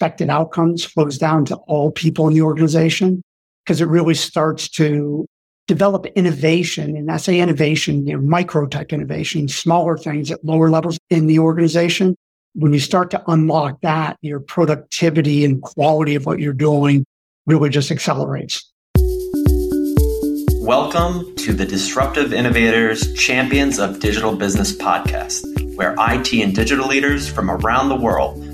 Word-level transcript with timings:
expected 0.00 0.30
outcomes 0.30 0.82
flows 0.82 1.18
down 1.18 1.44
to 1.44 1.56
all 1.66 1.90
people 1.90 2.26
in 2.26 2.32
the 2.32 2.40
organization 2.40 3.20
because 3.62 3.82
it 3.82 3.84
really 3.84 4.14
starts 4.14 4.66
to 4.66 5.26
develop 5.68 6.06
innovation. 6.16 6.96
And 6.96 7.10
I 7.10 7.18
say 7.18 7.38
innovation, 7.38 8.06
you 8.06 8.14
know, 8.14 8.22
micro 8.22 8.66
type 8.66 8.94
innovation, 8.94 9.46
smaller 9.46 9.98
things 9.98 10.30
at 10.30 10.42
lower 10.42 10.70
levels 10.70 10.98
in 11.10 11.26
the 11.26 11.38
organization. 11.38 12.16
When 12.54 12.72
you 12.72 12.80
start 12.80 13.10
to 13.10 13.22
unlock 13.30 13.82
that, 13.82 14.16
your 14.22 14.40
productivity 14.40 15.44
and 15.44 15.60
quality 15.60 16.14
of 16.14 16.24
what 16.24 16.40
you're 16.40 16.54
doing 16.54 17.04
really 17.44 17.68
just 17.68 17.90
accelerates. 17.90 18.72
Welcome 20.62 21.34
to 21.36 21.52
the 21.52 21.66
Disruptive 21.66 22.32
Innovators 22.32 23.12
Champions 23.12 23.78
of 23.78 24.00
Digital 24.00 24.34
Business 24.34 24.74
podcast, 24.74 25.44
where 25.76 25.94
IT 25.98 26.32
and 26.32 26.54
digital 26.54 26.86
leaders 26.86 27.28
from 27.28 27.50
around 27.50 27.90
the 27.90 27.96
world 27.96 28.49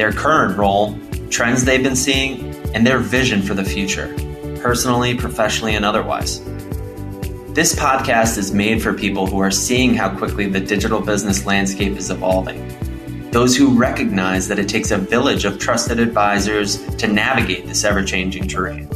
their 0.00 0.12
current 0.12 0.56
role, 0.56 0.98
trends 1.28 1.62
they've 1.62 1.82
been 1.82 1.94
seeing, 1.94 2.54
and 2.74 2.86
their 2.86 2.98
vision 2.98 3.42
for 3.42 3.52
the 3.52 3.62
future 3.62 4.16
personally, 4.62 5.14
professionally, 5.14 5.74
and 5.74 5.84
otherwise. 5.84 6.40
This 7.52 7.74
podcast 7.74 8.38
is 8.38 8.50
made 8.50 8.82
for 8.82 8.94
people 8.94 9.26
who 9.26 9.40
are 9.40 9.50
seeing 9.50 9.94
how 9.94 10.16
quickly 10.16 10.46
the 10.46 10.60
digital 10.60 11.02
business 11.02 11.44
landscape 11.44 11.98
is 11.98 12.10
evolving. 12.10 12.66
Those 13.30 13.54
who 13.54 13.78
recognize 13.78 14.48
that 14.48 14.58
it 14.58 14.70
takes 14.70 14.90
a 14.90 14.96
village 14.96 15.44
of 15.44 15.58
trusted 15.58 16.00
advisors 16.00 16.78
to 16.96 17.06
navigate 17.06 17.66
this 17.66 17.84
ever 17.84 18.02
changing 18.02 18.48
terrain. 18.48 18.88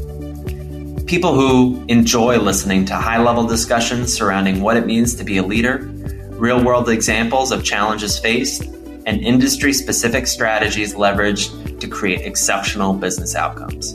People 1.04 1.34
who 1.34 1.84
enjoy 1.88 2.38
listening 2.38 2.86
to 2.86 2.94
high 2.94 3.22
level 3.22 3.46
discussions 3.46 4.10
surrounding 4.10 4.62
what 4.62 4.78
it 4.78 4.86
means 4.86 5.14
to 5.16 5.24
be 5.24 5.36
a 5.36 5.42
leader, 5.42 5.80
real 6.30 6.64
world 6.64 6.88
examples 6.88 7.52
of 7.52 7.62
challenges 7.62 8.18
faced, 8.18 8.73
and 9.06 9.20
industry 9.20 9.72
specific 9.72 10.26
strategies 10.26 10.94
leveraged 10.94 11.80
to 11.80 11.88
create 11.88 12.22
exceptional 12.22 12.94
business 12.94 13.34
outcomes. 13.34 13.94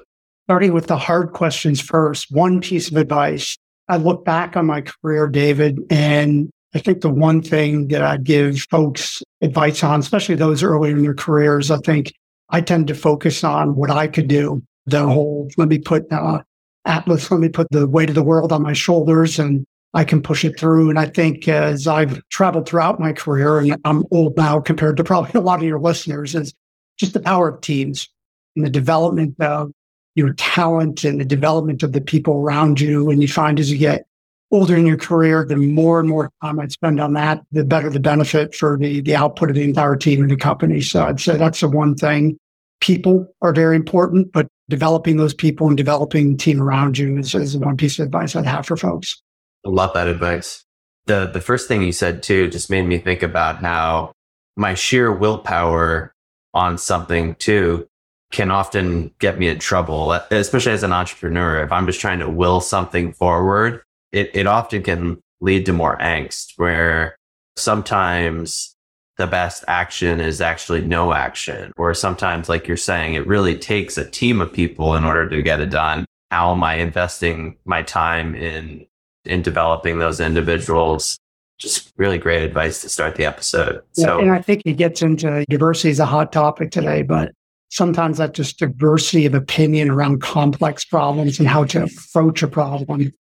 Starting 0.49 0.73
with 0.73 0.87
the 0.87 0.97
hard 0.97 1.33
questions 1.33 1.79
first, 1.79 2.31
one 2.31 2.59
piece 2.59 2.89
of 2.89 2.97
advice. 2.97 3.55
I 3.87 3.97
look 3.97 4.25
back 4.25 4.57
on 4.57 4.65
my 4.65 4.81
career, 4.81 5.27
David, 5.27 5.77
and 5.91 6.49
I 6.73 6.79
think 6.79 7.01
the 7.01 7.11
one 7.11 7.43
thing 7.43 7.89
that 7.89 8.01
I 8.01 8.17
give 8.17 8.61
folks 8.61 9.21
advice 9.41 9.83
on, 9.83 9.99
especially 9.99 10.33
those 10.33 10.63
early 10.63 10.89
in 10.89 11.03
their 11.03 11.13
careers, 11.13 11.69
I 11.69 11.77
think 11.77 12.11
I 12.49 12.61
tend 12.61 12.88
to 12.88 12.95
focus 12.95 13.43
on 13.43 13.75
what 13.75 13.91
I 13.91 14.07
could 14.07 14.27
do. 14.27 14.63
The 14.88 15.05
whole, 15.05 15.51
let 15.57 15.67
me 15.67 15.77
put 15.77 16.11
uh, 16.11 16.41
Atlas, 16.83 17.29
let 17.29 17.41
me 17.41 17.49
put 17.49 17.67
the 17.69 17.88
weight 17.88 18.09
of 18.09 18.15
the 18.15 18.23
world 18.23 18.51
on 18.51 18.63
my 18.63 18.73
shoulders 18.73 19.38
and 19.38 19.67
I 19.93 20.03
can 20.03 20.19
push 20.19 20.43
it 20.43 20.59
through. 20.59 20.89
And 20.89 20.97
I 20.97 21.05
think 21.05 21.47
as 21.47 21.85
I've 21.85 22.27
traveled 22.29 22.67
throughout 22.67 22.99
my 22.99 23.13
career, 23.13 23.59
and 23.59 23.77
I'm 23.85 24.03
old 24.09 24.35
now 24.35 24.61
compared 24.61 24.97
to 24.97 25.03
probably 25.03 25.29
a 25.39 25.43
lot 25.43 25.59
of 25.59 25.67
your 25.67 25.79
listeners, 25.79 26.33
is 26.33 26.55
just 26.97 27.13
the 27.13 27.19
power 27.19 27.49
of 27.49 27.61
teams 27.61 28.09
and 28.55 28.65
the 28.65 28.71
development 28.71 29.35
of 29.39 29.73
your 30.19 30.34
talent 30.34 31.03
and 31.03 31.19
the 31.19 31.25
development 31.25 31.81
of 31.81 31.94
the 31.94 32.02
people 32.02 32.35
around 32.35 32.80
you. 32.80 33.09
And 33.09 33.22
you 33.22 33.28
find 33.28 33.59
as 33.59 33.72
you 33.72 33.78
get 33.78 34.06
older 34.52 34.75
in 34.75 34.85
your 34.85 34.97
career, 34.97 35.46
the 35.46 35.56
more 35.56 36.00
and 36.00 36.09
more 36.09 36.31
time 36.44 36.59
I 36.59 36.68
spend 36.68 37.00
on 37.00 37.13
that, 37.13 37.41
the 37.52 37.63
better 37.63 37.90
the 37.90 38.00
benefit 38.00 38.56
for 38.56 38.78
the, 38.78 39.02
the 39.02 39.16
output 39.16 39.50
of 39.50 39.56
the 39.56 39.63
entire 39.63 39.96
team 39.96 40.22
and 40.22 40.31
the 40.31 40.35
company. 40.35 40.81
So 40.81 41.06
I'd 41.06 41.19
say 41.19 41.38
that's 41.38 41.62
the 41.62 41.69
one 41.69 41.96
thing. 41.96 42.38
People 42.81 43.28
are 43.41 43.53
very 43.53 43.75
important, 43.75 44.31
but 44.31 44.47
developing 44.69 45.18
those 45.18 45.34
people 45.34 45.68
and 45.68 45.75
developing 45.75 46.31
the 46.31 46.38
team 46.38 46.62
around 46.62 46.97
you 46.97 47.18
is, 47.18 47.36
is 47.36 47.57
one 47.57 47.78
piece 47.78 48.00
of 48.00 48.06
advice 48.06 48.36
I'd 48.36 48.46
have 48.46 48.66
for 48.66 48.78
folks. 48.78 49.22
I 49.66 49.69
love 49.69 49.94
that 49.94 50.07
advice. 50.07 50.63
The, 51.06 51.25
the 51.25 51.41
first 51.41 51.68
thing 51.68 51.81
you 51.81 51.91
said 51.91 52.24
too 52.24 52.50
just 52.50 52.69
made 52.69 52.86
me 52.88 52.97
think 52.97 53.24
about 53.24 53.57
how 53.57 54.13
my 54.56 54.75
sheer 54.75 55.12
willpower 55.12 56.13
on 56.53 56.78
something 56.78 57.36
too 57.36 57.88
can 58.31 58.51
often 58.51 59.12
get 59.19 59.40
me 59.40 59.47
in 59.47 59.59
trouble, 59.59 60.12
especially 60.12 60.72
as 60.72 60.84
an 60.84 60.94
entrepreneur. 60.94 61.63
If 61.63 61.72
I'm 61.72 61.85
just 61.85 62.00
trying 62.00 62.19
to 62.19 62.29
will 62.29 62.62
something 62.62 63.12
forward, 63.13 63.81
it, 64.12 64.29
it 64.34 64.47
often 64.47 64.84
can 64.84 65.19
lead 65.41 65.66
to 65.66 65.73
more 65.73 65.97
angst 65.97 66.53
where 66.57 67.16
sometimes 67.57 68.75
the 69.18 69.28
best 69.28 69.63
action 69.68 70.19
is 70.19 70.41
actually 70.41 70.81
no 70.81 71.13
action. 71.13 71.73
Or 71.75 71.94
sometimes, 71.94 72.50
like 72.50 72.68
you're 72.68 72.78
saying, 72.78 73.16
it 73.16 73.28
really 73.28 73.57
takes 73.57 73.97
a 73.97 74.09
team 74.09 74.41
of 74.41 74.53
people 74.53 74.95
in 74.95 75.03
order 75.03 75.28
to 75.28 75.41
get 75.41 75.59
it 75.59 75.69
done. 75.69 76.06
How 76.31 76.51
am 76.51 76.63
I 76.63 76.75
investing 76.75 77.57
my 77.66 77.81
time 77.81 78.35
in, 78.35 78.85
in 79.25 79.41
developing 79.41 80.00
those 80.00 80.19
individuals? 80.19 81.18
Just 81.57 81.91
really 81.97 82.18
great 82.18 82.44
advice 82.44 82.81
to 82.84 82.89
start 82.89 83.16
the 83.16 83.25
episode. 83.25 83.81
Yeah, 83.95 84.06
so, 84.06 84.19
and 84.19 84.31
I 84.31 84.42
think 84.42 84.62
it 84.65 84.74
gets 84.74 85.01
into 85.01 85.44
diversity 85.50 85.89
is 85.89 86.00
a 86.00 86.06
hot 86.06 86.31
topic 86.31 86.71
today, 86.71 87.01
but 87.01 87.33
sometimes 87.69 88.18
that 88.18 88.33
just 88.33 88.60
diversity 88.60 89.25
of 89.25 89.33
opinion 89.33 89.89
around 89.89 90.21
complex 90.21 90.83
problems 90.83 91.39
and 91.39 91.48
how 91.48 91.63
to 91.63 91.83
approach 91.83 92.44
a 92.44 92.48
problem 92.48 93.12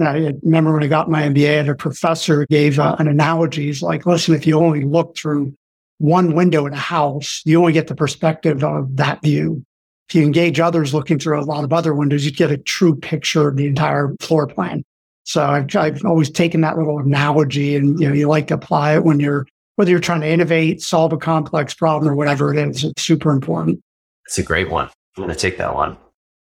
I 0.00 0.32
remember 0.42 0.72
when 0.72 0.84
I 0.84 0.86
got 0.86 1.10
my 1.10 1.22
MBA, 1.22 1.68
a 1.68 1.74
professor 1.74 2.46
gave 2.46 2.78
uh, 2.78 2.96
an 2.98 3.08
analogy. 3.08 3.66
He's 3.66 3.82
like, 3.82 4.06
listen, 4.06 4.34
if 4.34 4.46
you 4.46 4.58
only 4.58 4.84
look 4.84 5.16
through 5.16 5.54
one 5.98 6.34
window 6.34 6.66
in 6.66 6.72
a 6.72 6.76
house, 6.76 7.42
you 7.44 7.58
only 7.58 7.72
get 7.72 7.88
the 7.88 7.96
perspective 7.96 8.62
of 8.62 8.96
that 8.96 9.20
view. 9.22 9.64
If 10.08 10.14
you 10.14 10.22
engage 10.22 10.60
others 10.60 10.94
looking 10.94 11.18
through 11.18 11.40
a 11.40 11.42
lot 11.42 11.64
of 11.64 11.72
other 11.72 11.94
windows, 11.94 12.24
you 12.24 12.30
get 12.30 12.52
a 12.52 12.56
true 12.56 12.94
picture 12.94 13.48
of 13.48 13.56
the 13.56 13.66
entire 13.66 14.14
floor 14.20 14.46
plan. 14.46 14.84
So 15.24 15.44
I've, 15.44 15.74
I've 15.74 16.04
always 16.04 16.30
taken 16.30 16.60
that 16.60 16.78
little 16.78 17.00
analogy 17.00 17.76
and, 17.76 17.98
you 18.00 18.08
know, 18.08 18.14
you 18.14 18.28
like 18.28 18.46
to 18.46 18.54
apply 18.54 18.94
it 18.94 19.04
when 19.04 19.20
you're, 19.20 19.46
whether 19.76 19.90
you're 19.90 20.00
trying 20.00 20.22
to 20.22 20.28
innovate, 20.28 20.80
solve 20.80 21.12
a 21.12 21.18
complex 21.18 21.74
problem 21.74 22.10
or 22.10 22.14
whatever 22.14 22.54
it 22.54 22.58
is, 22.58 22.84
it's 22.84 23.02
super 23.02 23.30
important. 23.30 23.82
It's 24.28 24.36
a 24.36 24.42
great 24.42 24.68
one. 24.68 24.90
I'm 25.16 25.24
going 25.24 25.30
to 25.30 25.34
take 25.34 25.56
that 25.56 25.74
one. 25.74 25.96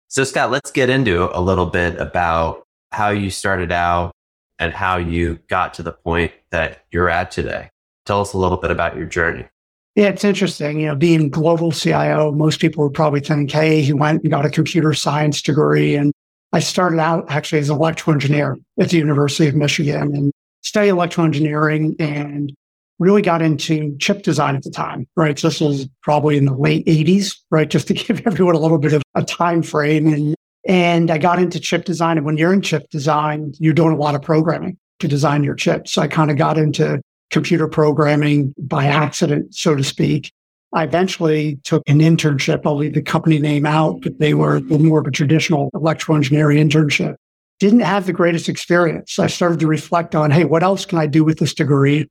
So 0.07 0.24
Scott, 0.24 0.51
let's 0.51 0.69
get 0.69 0.92
into 0.92 1.36
a 1.36 1.42
little 1.42 1.66
bit 1.66 1.98
about 1.98 2.62
how 2.92 3.10
you 3.10 3.31
started 3.31 3.72
out 3.72 4.12
and 4.60 4.72
how 4.72 4.98
you 4.98 5.39
got 5.48 5.74
to 5.74 5.83
the 5.83 5.92
point 5.92 6.31
that 6.51 6.86
you're 6.92 7.10
at 7.10 7.31
today. 7.31 7.72
Tell 8.06 8.22
us 8.22 8.33
a 8.33 8.38
little 8.38 8.57
bit 8.57 8.69
about 8.69 8.95
your 8.95 9.07
journey. 9.07 9.48
Yeah, 9.95 10.10
it's 10.10 10.24
interesting. 10.24 10.80
You 10.80 10.88
know, 10.89 10.95
being 10.95 11.31
global 11.31 11.72
CIO, 11.72 12.31
most 12.31 12.60
people 12.60 12.83
would 12.83 12.94
probably 12.94 13.19
think, 13.19 13.50
hey, 13.50 13.81
he 13.81 13.94
went 13.94 14.22
and 14.22 14.30
got 14.30 14.45
a 14.45 14.51
computer 14.51 14.94
science 14.94 15.42
degree. 15.42 15.95
And 15.95 16.13
I 16.54 16.60
started 16.60 17.00
out 17.00 17.31
actually 17.31 17.60
as 17.60 17.72
an 17.72 17.78
electrical 17.78 18.13
engineer 18.13 18.57
at 18.80 18.89
the 18.89 18.98
University 18.98 19.50
of 19.50 19.56
Michigan 19.56 20.16
and 20.16 20.31
studied 20.62 20.89
electrical 20.89 21.25
engineering 21.25 21.95
and 21.98 22.54
really 23.01 23.24
got 23.24 23.42
into 23.42 23.98
chip 23.98 24.21
design 24.21 24.56
at 24.56 24.62
the 24.62 24.69
time, 24.69 25.07
right? 25.15 25.38
So 25.39 25.50
this 25.50 25.59
was 25.59 25.89
probably 26.03 26.38
in 26.38 26.45
the 26.45 26.53
late 26.53 26.86
80s, 26.86 27.36
right? 27.50 27.68
Just 27.68 27.88
to 27.88 27.94
give 27.95 28.25
everyone 28.27 28.56
a 28.56 28.59
little 28.59 28.77
bit 28.77 28.94
of 28.94 29.01
a 29.15 29.24
time 29.24 29.63
frame. 29.63 30.13
And, 30.13 30.36
and 30.68 31.09
I 31.09 31.18
got 31.18 31.39
into 31.39 31.59
chip 31.59 31.83
design. 31.83 32.18
And 32.18 32.25
when 32.25 32.38
you're 32.38 32.53
in 32.53 32.62
chip 32.62 32.89
design, 32.92 33.53
you're 33.57 33.74
doing 33.74 33.94
a 33.94 33.98
lot 33.98 34.13
of 34.13 34.21
programming 34.21 34.77
to 35.00 35.07
design 35.07 35.44
your 35.44 35.56
chips. 35.56 35.94
So 35.94 36.03
I 36.03 36.07
kind 36.07 36.30
of 36.30 36.38
got 36.38 36.59
into 36.59 37.01
computer 37.31 37.68
programming 37.68 38.53
by 38.59 38.86
accident, 38.86 39.56
so 39.56 39.75
to 39.75 39.83
speak. 39.83 40.31
I 40.74 40.83
eventually 40.83 41.57
took 41.63 41.81
an 41.88 42.00
internship. 42.00 42.62
I'll 42.65 42.77
leave 42.77 42.94
the 42.94 43.01
company 43.01 43.39
name 43.39 43.65
out, 43.65 44.01
but 44.01 44.19
they 44.19 44.36
were 44.36 44.62
more 44.62 45.00
of 45.00 45.07
a 45.07 45.12
traditional 45.12 45.71
electrical 45.74 46.15
engineering 46.15 46.57
internship. 46.57 47.15
Didn't 47.59 47.81
have 47.81 48.06
the 48.06 48.13
greatest 48.13 48.47
experience. 48.47 49.18
I 49.18 49.27
started 49.27 49.59
to 49.62 49.68
reflect 49.68 50.13
on, 50.13 50.30
hey, 50.30 50.45
what 50.45 50.62
else 50.62 50.86
can 50.86 51.00
I 51.00 51.07
do 51.07 51.24
with 51.24 51.39
this 51.39 51.54
degree? 51.54 52.07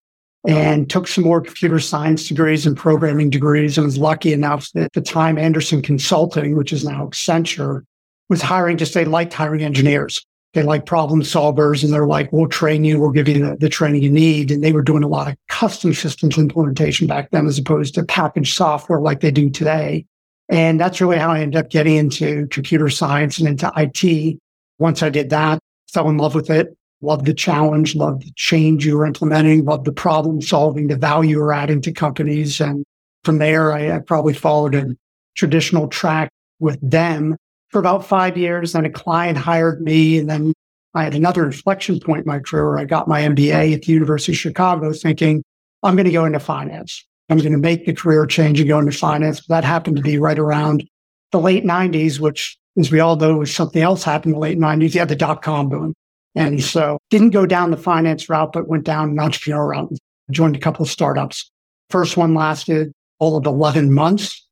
And 0.47 0.89
took 0.89 1.07
some 1.07 1.25
more 1.25 1.43
computer 1.43 1.79
science 1.79 2.27
degrees 2.27 2.65
and 2.65 2.75
programming 2.75 3.29
degrees 3.29 3.77
and 3.77 3.85
was 3.85 3.99
lucky 3.99 4.33
enough 4.33 4.71
that 4.73 4.85
at 4.85 4.93
the 4.95 5.03
time 5.03 5.37
Andersen 5.37 5.83
Consulting, 5.83 6.57
which 6.57 6.73
is 6.73 6.83
now 6.83 7.07
Accenture, 7.07 7.83
was 8.31 8.41
hiring 8.41 8.79
just 8.79 8.95
they 8.95 9.05
liked 9.05 9.35
hiring 9.35 9.63
engineers. 9.63 10.25
They 10.55 10.63
like 10.63 10.87
problem 10.87 11.23
solvers 11.23 11.85
and 11.85 11.93
they're 11.93 12.07
like, 12.07 12.33
we'll 12.33 12.49
train 12.49 12.85
you, 12.85 12.99
we'll 12.99 13.11
give 13.11 13.29
you 13.29 13.45
the, 13.45 13.57
the 13.57 13.69
training 13.69 14.03
you 14.03 14.11
need. 14.11 14.51
And 14.51 14.65
they 14.65 14.73
were 14.73 14.83
doing 14.83 15.05
a 15.05 15.09
lot 15.09 15.29
of 15.29 15.37
custom 15.49 15.93
systems 15.93 16.39
implementation 16.39 17.07
back 17.07 17.31
then 17.31 17.47
as 17.47 17.59
opposed 17.59 17.95
to 17.95 18.05
packaged 18.05 18.55
software 18.55 19.01
like 19.01 19.21
they 19.21 19.31
do 19.31 19.51
today. 19.51 20.07
And 20.49 20.81
that's 20.81 21.01
really 21.01 21.19
how 21.19 21.31
I 21.31 21.41
ended 21.41 21.65
up 21.65 21.71
getting 21.71 21.97
into 21.97 22.49
computer 22.49 22.89
science 22.89 23.39
and 23.39 23.47
into 23.47 23.71
IT. 23.77 24.39
Once 24.79 25.03
I 25.03 25.11
did 25.11 25.31
that, 25.31 25.61
fell 25.93 26.09
in 26.09 26.17
love 26.17 26.35
with 26.35 26.51
it, 26.51 26.77
Love 27.03 27.25
the 27.25 27.35
challenge, 27.35 27.95
love 27.95 28.21
the 28.21 28.33
change 28.37 28.85
you 28.85 28.97
were 28.97 29.07
implementing, 29.07 29.65
love 29.65 29.85
the 29.85 29.93
problem 29.93 30.43
solving, 30.43 30.89
the 30.89 30.97
value 30.97 31.31
you're 31.31 31.53
adding 31.53 31.81
to 31.81 31.93
companies. 31.93 32.61
And 32.61 32.85
from 33.25 33.39
there, 33.39 33.73
I, 33.73 33.97
I 33.97 33.99
probably 34.01 34.35
followed 34.35 34.75
a 34.75 34.95
traditional 35.35 35.89
track 35.89 36.31
with 36.59 36.79
them 36.83 37.37
for 37.71 37.79
about 37.79 38.05
five 38.05 38.37
years. 38.37 38.73
Then 38.73 38.85
a 38.85 38.91
client 38.91 39.39
hired 39.39 39.81
me. 39.81 40.19
And 40.19 40.29
then 40.29 40.53
I 40.95 41.05
had 41.05 41.15
another 41.15 41.47
inflection 41.47 42.01
point 42.01 42.21
in 42.21 42.27
my 42.27 42.39
career. 42.41 42.69
where 42.69 42.79
I 42.79 42.85
got 42.85 43.09
my 43.09 43.23
MBA 43.23 43.75
at 43.75 43.83
the 43.83 43.93
University 43.93 44.33
of 44.33 44.39
Chicago 44.39 44.93
thinking, 44.93 45.43
I'm 45.83 45.97
going 45.97 46.07
to 46.07 46.13
go 46.13 46.25
into 46.25 46.41
finance. 46.41 47.07
I'm 47.31 47.39
going 47.39 47.53
to 47.53 47.59
make 47.59 47.87
the 47.87 47.95
career 47.95 48.27
change 48.27 48.61
and 48.61 48.69
go 48.69 48.79
into 48.79 48.93
finance. 48.93 49.47
That 49.47 49.65
happened 49.65 49.97
to 49.97 50.03
be 50.03 50.19
right 50.19 50.39
around 50.39 50.85
the 51.31 51.41
late 51.41 51.65
90s, 51.65 52.19
which, 52.19 52.59
as 52.77 52.91
we 52.91 52.99
all 53.01 53.17
know, 53.17 53.37
was 53.37 53.55
something 53.55 53.81
else 53.81 54.03
happened 54.03 54.35
in 54.35 54.41
the 54.41 54.43
late 54.43 54.59
90s. 54.59 54.95
You 54.95 55.01
had 55.01 55.09
the 55.09 55.17
dot 55.17 55.43
com 55.43 55.69
boom. 55.69 55.95
And 56.35 56.63
so 56.63 56.99
didn't 57.11 57.31
go 57.31 57.47
down 57.47 57.71
the 57.71 57.77
finance 57.77 58.29
route, 58.29 58.53
but 58.53 58.69
went 58.69 58.85
down 58.85 59.11
an 59.11 59.19
entrepreneur 59.19 59.67
route. 59.67 59.93
Joined 60.31 60.57
a 60.57 60.61
couple 60.61 60.85
of 60.85 60.91
startups. 60.91 61.51
First 61.91 62.17
one 62.17 62.35
lasted 62.35 62.93
all 63.19 63.37
of 63.37 63.47
11 63.47 63.93
months 63.93 64.47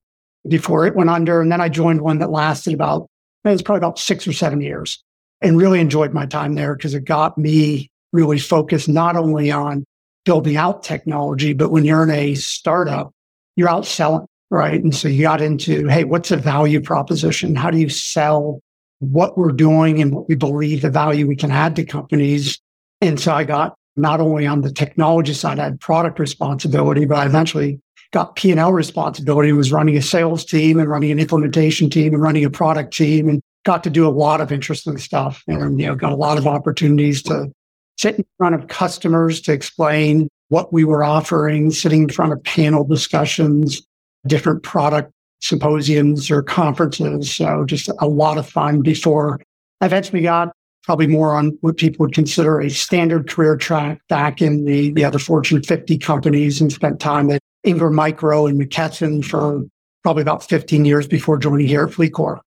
before 0.49 0.87
it 0.87 0.97
went 0.97 1.11
under. 1.11 1.41
And 1.41 1.53
then 1.53 1.61
I 1.61 1.69
joined 1.69 2.01
one 2.01 2.19
that 2.19 2.31
lasted 2.31 2.75
about, 2.75 3.07
it 3.45 3.51
was 3.51 3.63
probably 3.63 3.79
about 3.79 3.99
six 3.99 4.27
or 4.27 4.33
seven 4.33 4.61
years 4.61 5.03
and 5.41 5.57
really 5.57 5.81
enjoyed 5.81 6.13
my 6.13 6.27
time 6.27 6.55
there 6.55 6.75
because 6.75 6.95
it 6.95 7.05
got 7.05 7.39
me 7.39 7.91
really 8.13 8.39
focused 8.39 8.89
not 8.89 9.17
only 9.17 9.51
on 9.51 9.85
building 10.25 10.57
out 10.57 10.83
technology, 10.83 11.53
but 11.53 11.71
when 11.71 11.85
you're 11.85 12.03
in 12.03 12.11
a 12.11 12.35
startup, 12.35 13.13
you're 13.57 13.69
out 13.69 13.87
selling, 13.87 14.27
right? 14.51 14.83
And 14.83 14.95
so 14.95 15.09
you 15.09 15.23
got 15.23 15.41
into, 15.41 15.87
hey, 15.87 16.05
what's 16.05 16.31
the 16.31 16.37
value 16.37 16.81
proposition? 16.81 17.55
How 17.55 17.71
do 17.71 17.79
you 17.79 17.89
sell 17.89 18.61
what 19.00 19.39
we're 19.39 19.53
doing 19.53 20.00
and 20.00 20.12
what 20.12 20.29
we 20.29 20.35
believe 20.35 20.83
the 20.83 20.91
value 20.91 21.27
we 21.27 21.37
can 21.37 21.50
add 21.50 21.77
to 21.77 21.85
companies. 21.85 22.61
And 23.00 23.19
so 23.19 23.33
I 23.33 23.45
got 23.45 23.75
not 23.97 24.21
only 24.21 24.47
on 24.47 24.62
the 24.62 24.73
technology 24.73 25.35
side, 25.35 25.59
I 25.59 25.65
had 25.65 25.81
product 25.81 26.19
responsibility, 26.19 27.05
but 27.05 27.19
I 27.19 27.27
eventually 27.27 27.81
got 28.12 28.37
P&L 28.37 28.73
responsibility, 28.73 29.53
was 29.53 29.73
running 29.73 29.97
a 29.97 30.03
sales 30.03 30.45
team 30.45 30.79
and 30.79 30.89
running 30.89 31.11
an 31.11 31.19
implementation 31.19 31.91
team 31.91 32.15
and 32.15 32.23
running 32.23 32.45
a 32.45 32.50
product 32.50 32.95
team 32.95 33.29
and 33.29 33.43
got 33.65 33.85
to 33.85 33.91
do 33.91 34.06
a 34.06 34.11
lot 34.11 34.41
of 34.41 34.50
interesting 34.50 34.97
stuff 34.97 35.43
and, 35.47 35.79
you 35.81 35.87
know, 35.87 35.94
got 35.94 36.12
a 36.12 36.17
lot 36.17 36.39
of 36.39 36.47
opportunities 36.47 37.23
to 37.23 37.53
sit 37.99 38.17
in 38.17 38.25
front 38.39 38.55
of 38.55 38.69
customers 38.69 39.41
to 39.43 39.53
explain 39.53 40.29
what 40.49 40.73
we 40.73 40.85
were 40.85 41.05
offering, 41.05 41.71
sitting 41.71 42.05
in 42.05 42.09
front 42.09 42.33
of 42.33 42.43
panel 42.44 42.85
discussions, 42.85 43.83
different 44.27 44.62
product 44.62 45.12
symposiums 45.40 46.31
or 46.31 46.43
conferences. 46.43 47.35
So 47.35 47.64
just 47.64 47.90
a 48.00 48.08
lot 48.08 48.38
of 48.38 48.49
fun 48.49 48.82
before 48.82 49.40
I 49.81 49.87
eventually 49.87 50.23
got 50.23 50.52
probably 50.82 51.06
more 51.06 51.37
on 51.37 51.56
what 51.61 51.76
people 51.76 52.05
would 52.05 52.14
consider 52.14 52.61
a 52.61 52.70
standard 52.70 53.29
career 53.29 53.56
track 53.56 54.00
back 54.08 54.40
in 54.40 54.64
the, 54.64 54.90
the 54.93 55.05
other 55.05 55.19
Fortune 55.19 55.62
50 55.62 55.99
companies 55.99 56.61
and 56.61 56.73
spent 56.73 56.99
time 56.99 57.31
at 57.31 57.40
Ingram 57.62 57.94
Micro 57.94 58.46
and 58.46 58.61
McKesson 58.61 59.25
for 59.25 59.62
probably 60.02 60.23
about 60.23 60.43
15 60.43 60.85
years 60.85 61.06
before 61.06 61.38
joining 61.38 61.67
here 61.67 61.84
at 61.84 61.91
FleetCor. 61.91 62.41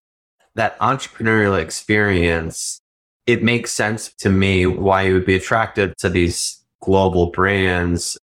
That 0.55 0.77
entrepreneurial 0.79 1.61
experience, 1.61 2.81
it 3.27 3.43
makes 3.43 3.71
sense 3.71 4.13
to 4.15 4.29
me 4.29 4.65
why 4.65 5.03
you 5.03 5.13
would 5.13 5.25
be 5.25 5.35
attracted 5.35 5.95
to 5.99 6.09
these 6.09 6.65
global 6.81 7.27
brands. 7.27 8.17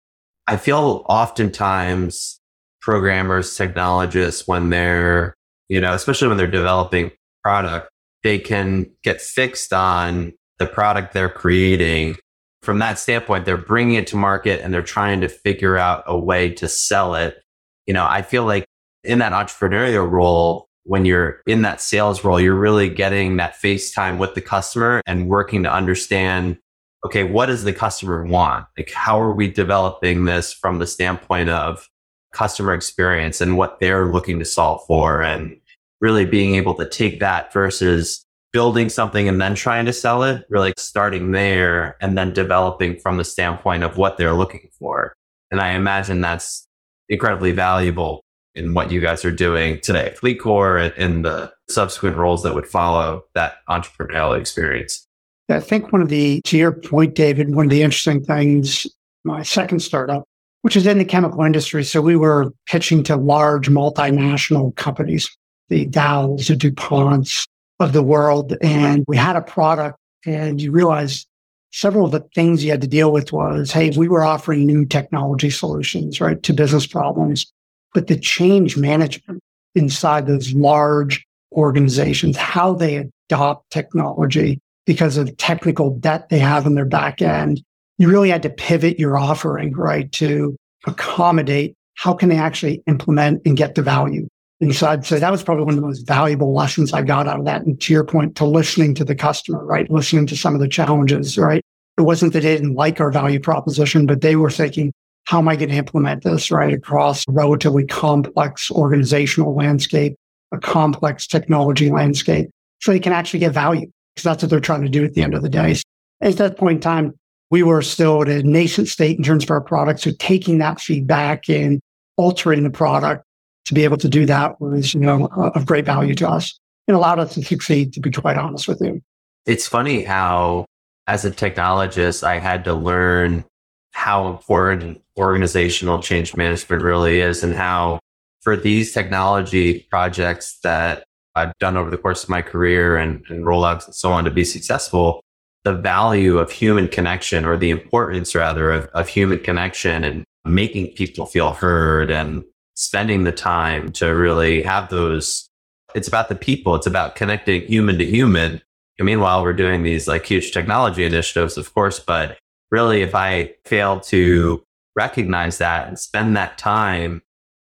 I 0.47 0.57
feel 0.57 1.05
oftentimes 1.09 2.41
programmers, 2.87 3.57
technologists, 3.57 4.47
when 4.47 4.71
they're, 4.71 5.35
you 5.69 5.81
know, 5.81 5.93
especially 5.93 6.29
when 6.29 6.37
they're 6.37 6.47
developing 6.47 7.11
product, 7.43 7.91
they 8.23 8.39
can 8.39 8.89
get 9.03 9.21
fixed 9.21 9.73
on 9.73 10.33
the 10.61 10.67
product 10.67 11.13
they're 11.13 11.29
creating. 11.29 12.15
From 12.63 12.79
that 12.79 13.01
standpoint, 13.01 13.45
they're 13.45 13.57
bringing 13.57 13.97
it 13.97 14.07
to 14.09 14.17
market 14.17 14.61
and 14.61 14.73
they're 14.73 14.83
trying 14.83 15.21
to 15.23 15.29
figure 15.29 15.77
out 15.77 16.05
a 16.07 16.17
way 16.17 16.51
to 16.51 16.69
sell 16.69 17.17
it. 17.17 17.43
You 17.89 17.95
know, 17.95 18.07
I 18.09 18.23
feel 18.23 18.45
like 18.45 18.65
in 19.03 19.19
that 19.19 19.33
entrepreneurial 19.33 20.09
role, 20.09 20.69
when 20.85 21.05
you're 21.05 21.41
in 21.45 21.63
that 21.63 21.81
sales 21.81 22.23
role, 22.23 22.41
you're 22.41 22.55
really 22.55 22.89
getting 22.89 23.39
that 23.39 23.57
face 23.57 23.91
time 23.91 24.17
with 24.17 24.37
the 24.37 24.41
customer 24.41 25.03
and 25.07 25.29
working 25.29 25.65
to 25.65 25.73
understand, 25.73 26.57
okay, 27.05 27.25
what 27.25 27.47
does 27.47 27.65
the 27.65 27.73
customer 27.73 28.25
want? 28.25 28.65
Like, 28.79 28.93
how 28.93 29.21
are 29.21 29.35
we 29.35 29.51
developing 29.51 30.25
this 30.25 30.53
from 30.53 30.79
the 30.79 30.87
standpoint 30.87 31.49
of 31.49 31.89
customer 32.37 32.75
experience 32.75 33.41
and 33.41 33.57
what 33.57 33.81
they're 33.81 34.13
looking 34.13 34.39
to 34.39 34.45
solve 34.45 34.85
for 34.87 35.23
and 35.23 35.57
really 36.03 36.27
being 36.27 36.55
able 36.55 36.75
to 36.75 36.87
take 36.87 37.19
that 37.21 37.51
versus 37.51 38.27
building 38.53 38.91
something 38.91 39.27
and 39.27 39.41
then 39.41 39.55
trying 39.55 39.87
to 39.87 39.93
sell 39.93 40.23
it, 40.23 40.45
really 40.51 40.75
starting 40.77 41.33
there 41.33 41.97
and 42.03 42.17
then 42.17 42.35
developing 42.35 42.99
from 43.01 43.17
the 43.17 43.25
standpoint 43.25 43.83
of 43.83 43.97
what 43.97 44.19
they're 44.19 44.35
looking 44.35 44.69
for. 44.79 45.15
And 45.51 45.61
I 45.63 45.71
imagine 45.71 46.21
that's 46.21 46.69
incredibly 47.09 47.53
valuable 47.53 48.23
in 48.55 48.75
what 48.75 48.91
you 48.91 49.01
guys 49.01 49.25
are 49.25 49.33
doing 49.33 49.81
today, 49.81 50.15
FleetCor 50.21 50.93
and 50.99 51.25
the 51.25 51.53
subsequent 51.69 52.17
roles 52.17 52.43
that 52.43 52.55
would 52.55 52.67
follow 52.67 53.25
that 53.35 53.57
entrepreneurial 53.69 54.39
experience. 54.39 55.07
I 55.49 55.61
think 55.61 55.93
one 55.93 56.03
of 56.03 56.09
the, 56.09 56.43
to 56.43 56.59
your 56.59 56.73
point, 56.73 57.15
David, 57.15 57.55
one 57.55 57.67
of 57.67 57.71
the 57.71 57.83
interesting 57.83 58.23
things, 58.25 58.87
my 59.25 59.43
second 59.43 59.81
startup 59.81 60.25
which 60.63 60.77
is 60.77 60.87
in 60.87 60.99
the 60.99 61.05
chemical 61.05 61.43
industry. 61.43 61.85
So 61.85 62.01
we 62.01 62.17
were 62.17 62.53
pitching 62.67 63.03
to 63.05 63.17
large 63.17 63.69
multinational 63.69 64.75
companies, 64.77 65.29
the 65.69 65.87
Dows, 65.87 66.49
the 66.49 66.55
DuPonts 66.55 67.47
of 67.81 67.93
the 67.93 68.03
world. 68.03 68.57
And 68.63 69.05
we 69.07 69.17
had 69.17 69.37
a 69.37 69.43
product 69.43 69.99
and 70.25 70.61
you 70.61 70.73
realize 70.73 71.27
several 71.73 72.07
of 72.07 72.13
the 72.13 72.27
things 72.35 72.65
you 72.65 72.71
had 72.71 72.81
to 72.81 72.87
deal 72.87 73.13
with 73.13 73.33
was, 73.33 73.71
hey, 73.71 73.91
we 73.91 74.09
were 74.09 74.25
offering 74.25 74.67
new 74.67 74.85
technology 74.85 75.51
solutions, 75.51 76.21
right, 76.21 76.43
to 76.43 76.53
business 76.53 76.87
problems, 76.87 77.53
but 77.95 78.07
the 78.07 78.19
change 78.19 78.77
management 78.77 79.41
inside 79.75 80.27
those 80.27 80.53
large 80.55 81.25
organizations, 81.53 82.37
how 82.37 82.73
they 82.73 83.09
adopt 83.29 83.71
technology 83.71 84.59
because 84.87 85.17
of 85.17 85.27
the 85.27 85.33
technical 85.33 85.91
debt 85.91 86.29
they 86.29 86.39
have 86.39 86.67
in 86.67 86.75
their 86.75 86.87
back 86.87 87.21
end 87.21 87.63
you 87.99 88.09
really 88.09 88.31
had 88.31 88.43
to 88.43 88.51
pivot 88.51 88.99
your 88.99 89.17
offering, 89.17 89.73
right, 89.75 90.11
to 90.13 90.57
accommodate 90.87 91.75
how 91.95 92.13
can 92.13 92.29
they 92.29 92.37
actually 92.37 92.83
implement 92.87 93.43
and 93.47 93.57
get 93.57 93.75
the 93.75 93.83
value. 93.83 94.29
And 94.61 94.75
so 94.75 94.89
I'd 94.89 95.05
say 95.05 95.19
that 95.19 95.31
was 95.31 95.43
probably 95.43 95.65
one 95.65 95.75
of 95.75 95.81
the 95.81 95.87
most 95.87 96.07
valuable 96.07 96.55
lessons 96.55 96.93
I 96.93 97.03
got 97.03 97.29
out 97.29 97.39
of 97.39 97.45
that. 97.45 97.63
And 97.63 97.81
to 97.83 97.93
your 97.93 98.05
point, 98.05 98.37
to 98.37 98.45
listening 98.45 98.95
to 98.95 99.05
the 99.05 99.15
customer, 99.15 99.65
right? 99.65 99.91
Listening 99.91 100.27
to 100.29 100.37
some 100.37 100.55
of 100.55 100.61
the 100.61 100.69
challenges, 100.69 101.37
right? 101.37 101.63
It 101.99 102.03
wasn't 102.03 102.33
that 102.33 102.43
they 102.43 102.57
didn't 102.57 102.75
like 102.75 103.01
our 103.01 103.11
value 103.11 103.41
proposition, 103.41 104.07
but 104.07 104.21
they 104.21 104.37
were 104.37 104.51
thinking, 104.51 104.93
how 105.25 105.39
am 105.39 105.49
I 105.49 105.57
going 105.57 105.71
to 105.71 105.77
implement 105.77 106.23
this, 106.23 106.51
right? 106.51 106.73
Across 106.73 107.25
a 107.29 107.33
relatively 107.33 107.85
complex 107.85 108.71
organizational 108.71 109.55
landscape, 109.55 110.15
a 110.53 110.59
complex 110.59 111.27
technology 111.27 111.91
landscape, 111.91 112.49
so 112.81 112.93
they 112.93 113.01
can 113.01 113.13
actually 113.13 113.41
get 113.41 113.53
value 113.53 113.91
because 114.15 114.25
that's 114.25 114.43
what 114.43 114.51
they're 114.51 114.61
trying 114.61 114.83
to 114.83 114.89
do 114.89 115.05
at 115.05 115.15
the 115.15 115.23
end 115.23 115.35
of 115.35 115.43
the 115.43 115.49
day. 115.49 115.77
At 116.21 116.37
that 116.37 116.57
point 116.57 116.77
in 116.77 116.81
time, 116.81 117.15
we 117.51 117.63
were 117.63 117.83
still 117.83 118.23
at 118.23 118.29
a 118.29 118.43
nascent 118.43 118.89
state 118.89 119.17
in 119.17 119.25
terms 119.25 119.45
of 119.45 119.51
our 119.51 119.61
product. 119.61 120.01
So 120.01 120.11
taking 120.19 120.59
that 120.59 120.81
feedback 120.81 121.49
and 121.49 121.81
altering 122.17 122.63
the 122.65 122.71
product 122.71 123.25
to 123.67 123.75
be 123.75 123.85
able 123.85 123.97
to 123.99 124.09
do 124.09 124.27
that 124.27 124.61
was, 124.61 124.95
you 124.95 125.01
know, 125.01 125.27
of 125.27 125.67
great 125.67 125.85
value 125.85 126.15
to 126.15 126.29
us 126.29 126.59
and 126.89 126.97
allowed 126.97 127.19
us 127.19 127.35
to 127.35 127.45
succeed, 127.45 127.93
to 127.93 128.01
be 128.01 128.11
quite 128.11 128.37
honest 128.37 128.69
with 128.69 128.81
you. 128.81 129.03
It's 129.45 129.67
funny 129.67 130.03
how, 130.03 130.67
as 131.07 131.25
a 131.25 131.31
technologist, 131.31 132.23
I 132.23 132.39
had 132.39 132.65
to 132.65 132.75
learn 132.75 133.45
how 133.93 134.29
important 134.29 135.03
organizational 135.17 136.01
change 136.01 136.37
management 136.37 136.83
really 136.83 137.21
is 137.21 137.43
and 137.43 137.55
how 137.55 137.99
for 138.43 138.57
these 138.57 138.93
technology 138.93 139.87
projects 139.91 140.59
that 140.63 141.05
I've 141.35 141.57
done 141.59 141.77
over 141.77 141.91
the 141.91 141.99
course 141.99 142.23
of 142.23 142.31
my 142.31 142.43
career 142.43 142.97
and, 142.97 143.25
and 143.29 143.45
rollouts 143.45 143.87
and 143.87 143.95
so 143.95 144.13
on 144.13 144.25
to 144.25 144.31
be 144.31 144.45
successful, 144.45 145.23
the 145.67 145.75
value 145.75 146.39
of 146.39 146.53
human 146.53 146.87
connection 146.87 147.45
or 147.45 147.57
the 147.57 147.71
importance 147.71 148.37
rather 148.37 148.71
of, 148.71 148.85
of 148.95 149.09
human 149.09 149.41
connection 149.41 150.05
and 150.05 150.25
making 150.45 150.87
people 150.93 151.27
feel 151.27 151.55
heard 151.55 152.09
and 152.09 152.45
spending 152.77 153.25
the 153.25 153.33
time 153.33 153.91
to 153.91 154.07
really 154.15 154.63
have 154.63 154.91
those. 154.91 155.49
It's 155.93 156.07
about 156.07 156.29
the 156.29 156.37
people. 156.37 156.77
It's 156.77 156.87
about 156.87 157.17
connecting 157.17 157.63
human 157.63 157.99
to 157.99 158.07
human. 158.07 158.63
And 159.01 159.07
meanwhile, 159.07 159.43
we're 159.43 159.55
doing 159.55 159.83
these 159.83 160.07
like 160.07 160.25
huge 160.25 160.53
technology 160.53 161.05
initiatives, 161.05 161.57
of 161.57 161.75
course, 161.75 161.99
but 161.99 162.39
really 162.71 163.03
if 163.03 163.17
I 163.17 163.55
fail 163.65 163.99
to 164.03 164.63
recognize 164.95 165.59
that 165.59 165.89
and 165.89 165.99
spend 165.99 166.37
that 166.37 166.59
time, 166.59 167.23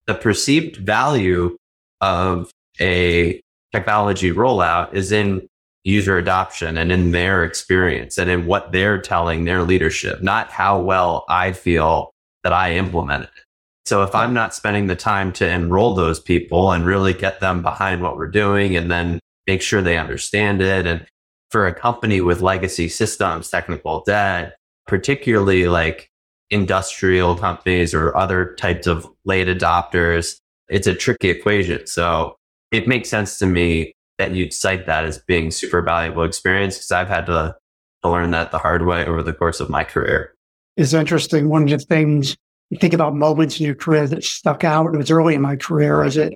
the 0.07 0.15
perceived 0.15 0.77
value 0.77 1.55
of 2.01 2.49
a 2.79 3.39
technology 3.71 4.31
rollout 4.31 4.91
is 4.95 5.11
in 5.11 5.47
user 5.83 6.17
adoption 6.17 6.77
and 6.77 6.91
in 6.91 7.11
their 7.11 7.43
experience 7.43 8.17
and 8.17 8.29
in 8.29 8.45
what 8.45 8.71
they're 8.71 9.01
telling 9.01 9.45
their 9.45 9.63
leadership, 9.63 10.21
not 10.21 10.49
how 10.51 10.79
well 10.79 11.25
I 11.27 11.53
feel 11.53 12.11
that 12.43 12.53
I 12.53 12.75
implemented 12.75 13.29
it. 13.35 13.43
So 13.85 14.03
if 14.03 14.13
I'm 14.13 14.33
not 14.33 14.53
spending 14.53 14.87
the 14.87 14.95
time 14.95 15.33
to 15.33 15.47
enroll 15.47 15.95
those 15.95 16.19
people 16.19 16.71
and 16.71 16.85
really 16.85 17.13
get 17.13 17.39
them 17.39 17.61
behind 17.61 18.01
what 18.01 18.15
we're 18.15 18.29
doing 18.29 18.75
and 18.75 18.91
then 18.91 19.19
make 19.47 19.61
sure 19.61 19.81
they 19.81 19.97
understand 19.97 20.61
it. 20.61 20.85
And 20.85 21.05
for 21.49 21.67
a 21.67 21.73
company 21.73 22.21
with 22.21 22.41
legacy 22.41 22.87
systems, 22.87 23.49
technical 23.49 24.03
debt, 24.05 24.55
particularly 24.87 25.67
like 25.67 26.09
industrial 26.49 27.35
companies 27.35 27.93
or 27.93 28.15
other 28.15 28.55
types 28.55 28.87
of 28.87 29.07
late 29.25 29.47
adopters, 29.47 30.37
it's 30.69 30.87
a 30.87 30.95
tricky 30.95 31.29
equation. 31.29 31.85
So 31.87 32.35
it 32.71 32.87
makes 32.87 33.09
sense 33.09 33.39
to 33.39 33.45
me 33.45 33.93
that 34.21 34.35
you'd 34.35 34.53
cite 34.53 34.85
that 34.85 35.03
as 35.03 35.17
being 35.17 35.49
super 35.49 35.81
valuable 35.81 36.23
experience 36.23 36.77
because 36.77 36.91
I've 36.91 37.07
had 37.07 37.25
to, 37.25 37.55
to 38.03 38.09
learn 38.09 38.31
that 38.31 38.51
the 38.51 38.59
hard 38.59 38.85
way 38.85 39.03
over 39.03 39.23
the 39.23 39.33
course 39.33 39.59
of 39.59 39.69
my 39.69 39.83
career. 39.83 40.35
It's 40.77 40.93
interesting. 40.93 41.49
One 41.49 41.63
of 41.63 41.69
the 41.69 41.79
things 41.79 42.37
you 42.69 42.77
think 42.77 42.93
about 42.93 43.15
moments 43.15 43.59
in 43.59 43.65
your 43.65 43.75
career 43.75 44.07
that 44.07 44.23
stuck 44.23 44.63
out. 44.63 44.93
It 44.93 44.97
was 44.97 45.09
early 45.09 45.33
in 45.33 45.41
my 45.41 45.55
career 45.55 46.03
as 46.03 46.17
at 46.17 46.33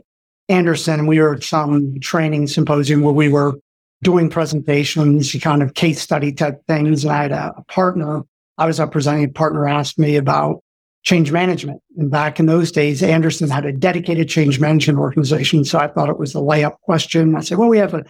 Andersen. 0.49 1.05
We 1.05 1.19
were 1.19 1.35
at 1.35 1.43
some 1.43 1.99
training 1.99 2.47
symposium 2.47 3.01
where 3.01 3.13
we 3.13 3.29
were 3.29 3.53
doing 4.03 4.29
presentations, 4.29 5.33
kind 5.41 5.61
of 5.61 5.75
case 5.75 6.01
study 6.01 6.33
type 6.33 6.61
things. 6.67 7.03
And 7.03 7.13
I 7.13 7.21
had 7.21 7.31
a, 7.31 7.53
a 7.57 7.63
partner, 7.65 8.23
I 8.57 8.65
was 8.65 8.79
a 8.79 8.87
presenting 8.87 9.31
partner 9.31 9.67
asked 9.67 9.99
me 9.99 10.15
about 10.15 10.61
change 11.05 11.31
management. 11.31 11.81
And 11.97 12.09
back 12.09 12.39
in 12.39 12.47
those 12.47 12.71
days, 12.71 13.01
Andersen 13.01 13.49
had 13.49 13.65
a 13.65 13.71
dedicated 13.71 14.27
change 14.27 14.59
management 14.59 14.99
organization. 14.99 15.63
So 15.63 15.79
I 15.79 15.87
thought 15.87 16.09
it 16.09 16.19
was 16.19 16.35
a 16.35 16.39
layup 16.39 16.79
question. 16.81 17.35
I 17.35 17.41
said, 17.41 17.59
well, 17.59 17.69
we 17.69 17.77
have 17.77 17.93
a 17.93 18.03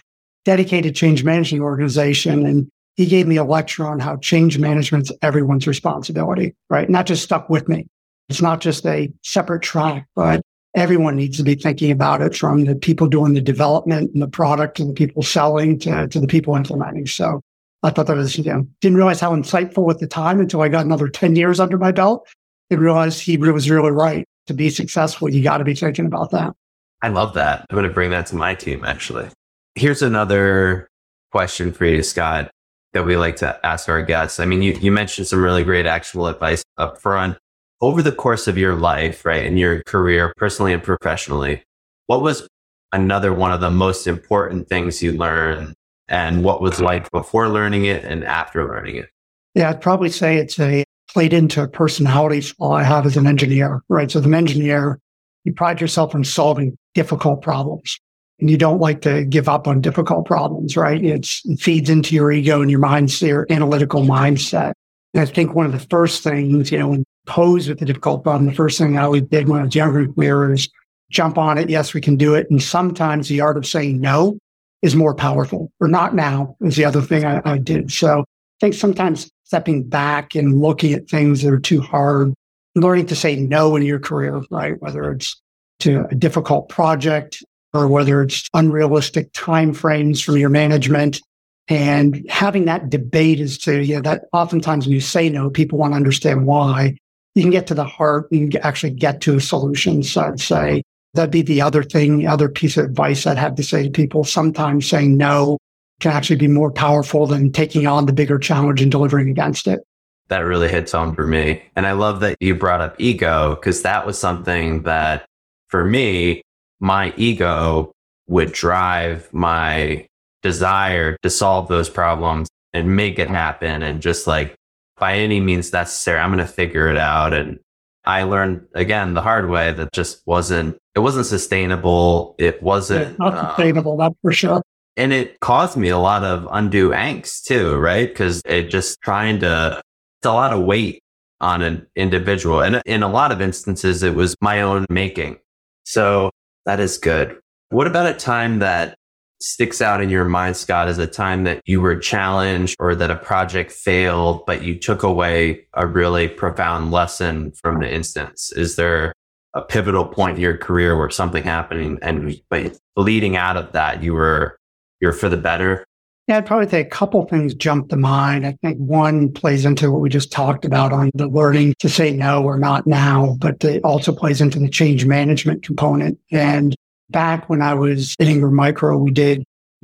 dedicated 0.45 0.95
change 0.95 1.23
management 1.23 1.63
organization. 1.63 2.45
And 2.45 2.69
he 2.95 3.05
gave 3.05 3.27
me 3.27 3.35
a 3.35 3.43
lecture 3.43 3.85
on 3.85 3.99
how 3.99 4.15
change 4.17 4.57
management's 4.57 5.11
everyone's 5.21 5.67
responsibility, 5.67 6.55
right? 6.69 6.85
And 6.85 6.95
that 6.95 7.05
just 7.05 7.23
stuck 7.23 7.49
with 7.49 7.67
me. 7.67 7.87
It's 8.29 8.41
not 8.41 8.61
just 8.61 8.85
a 8.85 9.11
separate 9.23 9.61
track, 9.61 10.07
but 10.15 10.41
everyone 10.73 11.17
needs 11.17 11.37
to 11.37 11.43
be 11.43 11.55
thinking 11.55 11.91
about 11.91 12.21
it 12.21 12.35
from 12.35 12.63
the 12.63 12.75
people 12.75 13.07
doing 13.07 13.33
the 13.33 13.41
development 13.41 14.13
and 14.13 14.21
the 14.21 14.27
product 14.27 14.79
and 14.79 14.89
the 14.89 14.93
people 14.93 15.21
selling 15.21 15.79
to, 15.79 16.07
to 16.07 16.19
the 16.19 16.27
people 16.27 16.55
implementing. 16.55 17.07
So 17.07 17.41
I 17.83 17.89
thought 17.89 18.07
that 18.07 18.15
was, 18.15 18.37
you 18.37 18.45
know, 18.45 18.65
didn't 18.79 18.97
realize 18.97 19.19
how 19.19 19.35
insightful 19.35 19.91
at 19.91 19.99
the 19.99 20.07
time 20.07 20.39
until 20.39 20.61
I 20.61 20.69
got 20.69 20.85
another 20.85 21.09
10 21.09 21.35
years 21.35 21.59
under 21.59 21.77
my 21.77 21.91
belt 21.91 22.27
and 22.69 22.79
realized 22.79 23.21
Hebrew 23.21 23.53
was 23.53 23.69
really 23.69 23.91
right. 23.91 24.25
To 24.47 24.53
be 24.53 24.69
successful, 24.69 25.29
you 25.29 25.43
got 25.43 25.57
to 25.57 25.63
be 25.63 25.73
thinking 25.73 26.05
about 26.05 26.31
that. 26.31 26.53
I 27.01 27.09
love 27.09 27.33
that. 27.33 27.65
I'm 27.69 27.75
going 27.75 27.87
to 27.87 27.93
bring 27.93 28.11
that 28.11 28.27
to 28.27 28.35
my 28.35 28.53
team, 28.53 28.85
actually. 28.85 29.27
Here's 29.73 30.01
another 30.01 30.87
question 31.31 31.71
for 31.71 31.85
you, 31.85 32.03
Scott, 32.03 32.51
that 32.93 33.05
we 33.05 33.17
like 33.17 33.37
to 33.37 33.59
ask 33.65 33.89
our 33.89 34.01
guests. 34.01 34.39
I 34.39 34.45
mean, 34.45 34.61
you, 34.61 34.73
you 34.73 34.91
mentioned 34.91 35.27
some 35.27 35.41
really 35.41 35.63
great 35.63 35.85
actual 35.85 36.27
advice 36.27 36.63
up 36.77 37.01
front 37.01 37.37
over 37.81 38.01
the 38.01 38.11
course 38.11 38.47
of 38.47 38.57
your 38.57 38.75
life, 38.75 39.25
right, 39.25 39.45
in 39.45 39.57
your 39.57 39.83
career, 39.83 40.33
personally 40.37 40.73
and 40.73 40.81
professionally, 40.81 41.63
what 42.07 42.21
was 42.21 42.47
another 42.91 43.33
one 43.33 43.51
of 43.51 43.59
the 43.61 43.71
most 43.71 44.07
important 44.07 44.67
things 44.69 45.03
you 45.03 45.11
learned 45.11 45.73
and 46.07 46.43
what 46.43 46.61
was 46.61 46.79
like 46.79 47.09
before 47.11 47.49
learning 47.49 47.85
it 47.85 48.03
and 48.05 48.23
after 48.23 48.67
learning 48.67 48.95
it? 48.97 49.09
Yeah, 49.53 49.69
I'd 49.69 49.81
probably 49.81 50.09
say 50.09 50.37
it's 50.37 50.59
a 50.59 50.83
played 51.15 51.31
into 51.31 51.63
a 51.63 51.67
personality 51.69 52.45
I 52.61 52.83
have 52.83 53.05
as 53.05 53.15
an 53.15 53.25
engineer, 53.25 53.81
right? 53.87 54.11
So 54.11 54.19
as 54.19 54.25
an 54.25 54.33
engineer, 54.33 54.99
you 55.45 55.53
pride 55.53 55.79
yourself 55.79 56.13
on 56.13 56.25
solving 56.25 56.77
difficult 56.93 57.41
problems 57.41 57.97
and 58.41 58.49
you 58.49 58.57
don't 58.57 58.81
like 58.81 58.99
to 59.03 59.23
give 59.23 59.47
up 59.47 59.65
on 59.65 59.79
difficult 59.79 60.25
problems, 60.25 60.75
right? 60.75 61.01
It's, 61.01 61.41
it 61.45 61.61
feeds 61.61 61.89
into 61.89 62.15
your 62.15 62.33
ego 62.33 62.61
and 62.61 62.69
your 62.69 62.81
mindset, 62.81 63.27
your 63.29 63.47
analytical 63.49 64.01
mindset. 64.01 64.73
And 65.13 65.21
I 65.21 65.25
think 65.25 65.55
one 65.55 65.65
of 65.65 65.71
the 65.71 65.87
first 65.89 66.21
things, 66.21 66.69
you 66.69 66.79
know, 66.79 66.89
when 66.89 67.05
posed 67.27 67.69
with 67.69 67.81
a 67.81 67.85
difficult 67.85 68.25
problem, 68.25 68.47
the 68.49 68.53
first 68.53 68.77
thing 68.77 68.97
I 68.97 69.03
always 69.03 69.23
did 69.23 69.47
when 69.47 69.61
I 69.61 69.63
was 69.63 69.73
younger 69.73 70.51
is 70.51 70.67
jump 71.11 71.37
on 71.37 71.57
it. 71.57 71.69
Yes, 71.69 71.93
we 71.93 72.01
can 72.01 72.17
do 72.17 72.35
it. 72.35 72.47
And 72.49 72.61
sometimes 72.61 73.29
the 73.29 73.39
art 73.39 73.55
of 73.55 73.65
saying 73.65 74.01
no 74.01 74.37
is 74.81 74.97
more 74.97 75.15
powerful 75.15 75.71
or 75.79 75.87
not 75.87 76.13
now 76.13 76.57
is 76.59 76.75
the 76.75 76.83
other 76.83 77.01
thing 77.01 77.23
I, 77.23 77.41
I 77.45 77.57
did. 77.57 77.89
So 77.89 78.19
I 78.19 78.25
think 78.59 78.73
sometimes 78.73 79.31
stepping 79.45 79.83
back 79.83 80.35
and 80.35 80.59
looking 80.59 80.93
at 80.93 81.07
things 81.07 81.41
that 81.41 81.53
are 81.53 81.59
too 81.59 81.81
hard, 81.81 82.33
learning 82.75 83.05
to 83.07 83.15
say 83.15 83.35
no 83.35 83.75
in 83.75 83.83
your 83.83 83.99
career, 83.99 84.43
right? 84.51 84.79
Whether 84.81 85.11
it's 85.11 85.39
to 85.79 86.05
a 86.09 86.15
difficult 86.15 86.69
project 86.69 87.43
or 87.73 87.87
whether 87.87 88.21
it's 88.21 88.47
unrealistic 88.53 89.31
timeframes 89.33 90.23
from 90.23 90.37
your 90.37 90.49
management 90.49 91.21
and 91.67 92.25
having 92.29 92.65
that 92.65 92.89
debate 92.89 93.39
as 93.39 93.57
to, 93.59 93.83
yeah, 93.83 93.99
that 94.01 94.25
oftentimes 94.33 94.85
when 94.85 94.93
you 94.93 95.01
say 95.01 95.29
no, 95.29 95.49
people 95.49 95.77
want 95.77 95.93
to 95.93 95.97
understand 95.97 96.45
why. 96.45 96.95
You 97.33 97.41
can 97.41 97.51
get 97.51 97.67
to 97.67 97.73
the 97.73 97.83
heart 97.83 98.31
and 98.31 98.55
actually 98.57 98.91
get 98.91 99.19
to 99.21 99.35
a 99.35 99.41
solution. 99.41 100.03
So 100.03 100.21
I'd 100.21 100.39
say 100.39 100.83
that'd 101.15 101.31
be 101.31 101.41
the 101.41 101.61
other 101.61 101.83
thing, 101.83 102.25
other 102.27 102.47
piece 102.47 102.77
of 102.77 102.85
advice 102.85 103.27
I'd 103.27 103.37
have 103.37 103.55
to 103.55 103.63
say 103.63 103.83
to 103.83 103.89
people. 103.89 104.23
Sometimes 104.23 104.87
saying 104.87 105.17
no 105.17 105.57
can 105.99 106.11
actually 106.11 106.35
be 106.35 106.47
more 106.47 106.71
powerful 106.71 107.25
than 107.27 107.51
taking 107.51 107.87
on 107.87 108.05
the 108.05 108.13
bigger 108.13 108.37
challenge 108.37 108.81
and 108.81 108.91
delivering 108.91 109.29
against 109.29 109.67
it. 109.67 109.79
That 110.27 110.39
really 110.39 110.67
hits 110.67 110.91
home 110.91 111.15
for 111.15 111.27
me. 111.27 111.61
And 111.75 111.85
I 111.85 111.91
love 111.91 112.19
that 112.21 112.37
you 112.39 112.55
brought 112.55 112.81
up 112.81 112.95
ego 112.97 113.55
because 113.55 113.83
that 113.83 114.05
was 114.05 114.17
something 114.17 114.83
that 114.83 115.25
for 115.69 115.85
me, 115.85 116.41
my 116.79 117.13
ego 117.15 117.91
would 118.27 118.51
drive 118.51 119.31
my 119.31 120.07
desire 120.41 121.17
to 121.23 121.29
solve 121.29 121.67
those 121.67 121.89
problems 121.89 122.47
and 122.73 122.95
make 122.95 123.17
it 123.17 123.29
happen 123.29 123.81
and 123.81 124.01
just 124.01 124.27
like 124.27 124.53
by 124.97 125.15
any 125.15 125.39
means 125.39 125.73
necessary 125.73 126.19
i'm 126.19 126.29
going 126.29 126.37
to 126.37 126.45
figure 126.45 126.87
it 126.87 126.97
out 126.97 127.33
and 127.33 127.57
i 128.05 128.21
learned 128.21 128.63
again 128.75 129.15
the 129.15 129.21
hard 129.21 129.49
way 129.49 129.71
that 129.71 129.91
just 129.91 130.21
wasn't 130.27 130.77
it 130.93 130.99
wasn't 130.99 131.25
sustainable 131.25 132.35
it 132.37 132.61
wasn't 132.61 133.09
yeah, 133.09 133.15
not 133.17 133.47
sustainable 133.49 133.93
um, 133.93 133.97
that's 133.97 134.15
for 134.21 134.31
sure 134.31 134.61
and 134.97 135.13
it 135.13 135.39
caused 135.39 135.77
me 135.77 135.89
a 135.89 135.97
lot 135.97 136.23
of 136.23 136.47
undue 136.51 136.89
angst 136.89 137.43
too 137.43 137.75
right? 137.77 138.07
Because 138.07 138.41
it 138.45 138.69
just 138.69 139.01
trying 139.01 139.39
to 139.39 139.81
it's 140.19 140.27
a 140.27 140.33
lot 140.33 140.53
of 140.53 140.63
weight 140.63 141.01
on 141.41 141.61
an 141.61 141.85
individual. 141.95 142.61
And 142.61 142.81
in 142.85 143.03
a 143.03 143.09
lot 143.09 143.31
of 143.31 143.41
instances 143.41 144.03
it 144.03 144.15
was 144.15 144.35
my 144.41 144.61
own 144.61 144.85
making. 144.89 145.37
So 145.83 146.31
that 146.65 146.79
is 146.79 146.97
good. 146.97 147.39
What 147.69 147.87
about 147.87 148.07
a 148.07 148.13
time 148.13 148.59
that 148.59 148.95
sticks 149.39 149.81
out 149.81 150.01
in 150.01 150.09
your 150.09 150.25
mind, 150.25 150.57
Scott, 150.57 150.87
as 150.87 150.97
a 150.97 151.07
time 151.07 151.43
that 151.43 151.61
you 151.65 151.81
were 151.81 151.97
challenged 151.97 152.75
or 152.79 152.95
that 152.95 153.11
a 153.11 153.15
project 153.15 153.71
failed, 153.71 154.45
but 154.45 154.63
you 154.63 154.79
took 154.79 155.03
away 155.03 155.67
a 155.73 155.85
really 155.85 156.27
profound 156.27 156.91
lesson 156.91 157.51
from 157.51 157.79
the 157.79 157.93
instance? 157.93 158.51
Is 158.53 158.75
there 158.75 159.13
a 159.53 159.61
pivotal 159.61 160.05
point 160.05 160.37
in 160.37 160.41
your 160.41 160.57
career 160.57 160.97
where 160.97 161.09
something 161.09 161.43
happened 161.43 161.99
and 162.01 162.39
but 162.49 162.77
leading 162.95 163.35
out 163.37 163.57
of 163.57 163.71
that, 163.73 164.03
you 164.03 164.13
were 164.13 164.57
you're 164.99 165.13
for 165.13 165.29
the 165.29 165.37
better? 165.37 165.85
Yeah, 166.27 166.37
I'd 166.37 166.45
probably 166.47 166.67
say 166.67 166.81
a 166.81 166.85
couple 166.85 167.23
things 167.27 167.53
jump 167.53 167.89
to 167.89 167.97
mind. 167.97 168.47
I 168.47 168.57
think 168.63 168.77
one 168.79 169.31
plays 169.31 169.63
into 169.63 169.91
what 169.91 170.01
we 170.01 170.09
just 170.09 170.31
talked 170.31 170.65
about 170.65 170.91
on 170.91 171.11
the 171.13 171.27
learning 171.27 171.75
to 171.79 171.89
say 171.89 172.11
no 172.11 172.43
or 172.43 172.57
not 172.57 172.87
now, 172.87 173.35
but 173.39 173.63
it 173.63 173.83
also 173.83 174.11
plays 174.11 174.41
into 174.41 174.57
the 174.57 174.69
change 174.69 175.05
management 175.05 175.61
component. 175.61 176.17
And 176.31 176.75
back 177.11 177.47
when 177.47 177.61
I 177.61 177.75
was 177.75 178.15
at 178.19 178.27
Ingram 178.27 178.55
Micro, 178.55 178.97
we 178.97 179.11
did, 179.11 179.43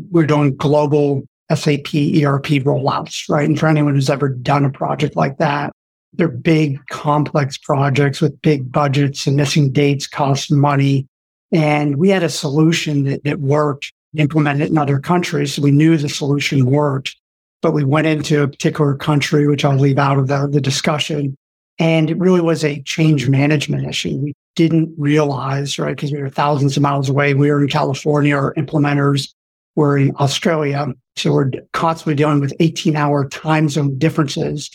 we 0.09 0.23
are 0.23 0.27
doing 0.27 0.55
global 0.55 1.21
SAP 1.51 1.93
ERP 1.93 2.63
rollouts, 2.63 3.29
right? 3.29 3.47
And 3.47 3.59
for 3.59 3.67
anyone 3.67 3.93
who's 3.93 4.09
ever 4.09 4.29
done 4.29 4.65
a 4.65 4.71
project 4.71 5.15
like 5.15 5.37
that, 5.37 5.71
they're 6.13 6.27
big, 6.27 6.79
complex 6.87 7.57
projects 7.57 8.19
with 8.19 8.41
big 8.41 8.71
budgets 8.71 9.27
and 9.27 9.37
missing 9.37 9.71
dates 9.71 10.07
cost 10.07 10.51
money. 10.51 11.07
And 11.51 11.97
we 11.97 12.09
had 12.09 12.23
a 12.23 12.29
solution 12.29 13.03
that, 13.03 13.23
that 13.25 13.39
worked, 13.39 13.93
implemented 14.17 14.69
in 14.69 14.77
other 14.77 14.99
countries. 14.99 15.59
We 15.59 15.71
knew 15.71 15.97
the 15.97 16.09
solution 16.09 16.65
worked, 16.65 17.15
but 17.61 17.73
we 17.73 17.83
went 17.83 18.07
into 18.07 18.43
a 18.43 18.47
particular 18.47 18.95
country, 18.95 19.47
which 19.47 19.63
I'll 19.63 19.77
leave 19.77 19.97
out 19.97 20.17
of 20.17 20.27
the, 20.27 20.47
the 20.47 20.61
discussion. 20.61 21.35
And 21.79 22.09
it 22.09 22.17
really 22.17 22.41
was 22.41 22.63
a 22.63 22.81
change 22.83 23.29
management 23.29 23.87
issue. 23.87 24.17
We 24.17 24.33
didn't 24.55 24.93
realize, 24.97 25.79
right? 25.79 25.95
Because 25.95 26.11
we 26.11 26.21
were 26.21 26.29
thousands 26.29 26.75
of 26.75 26.83
miles 26.83 27.09
away. 27.09 27.33
We 27.33 27.49
were 27.49 27.61
in 27.61 27.69
California, 27.69 28.35
our 28.35 28.53
implementers 28.55 29.33
were 29.75 29.97
in 29.97 30.13
Australia. 30.19 30.87
So 31.15 31.33
we're 31.33 31.51
constantly 31.73 32.15
dealing 32.15 32.39
with 32.39 32.53
18 32.59 32.95
hour 32.95 33.27
time 33.29 33.69
zone 33.69 33.97
differences. 33.97 34.69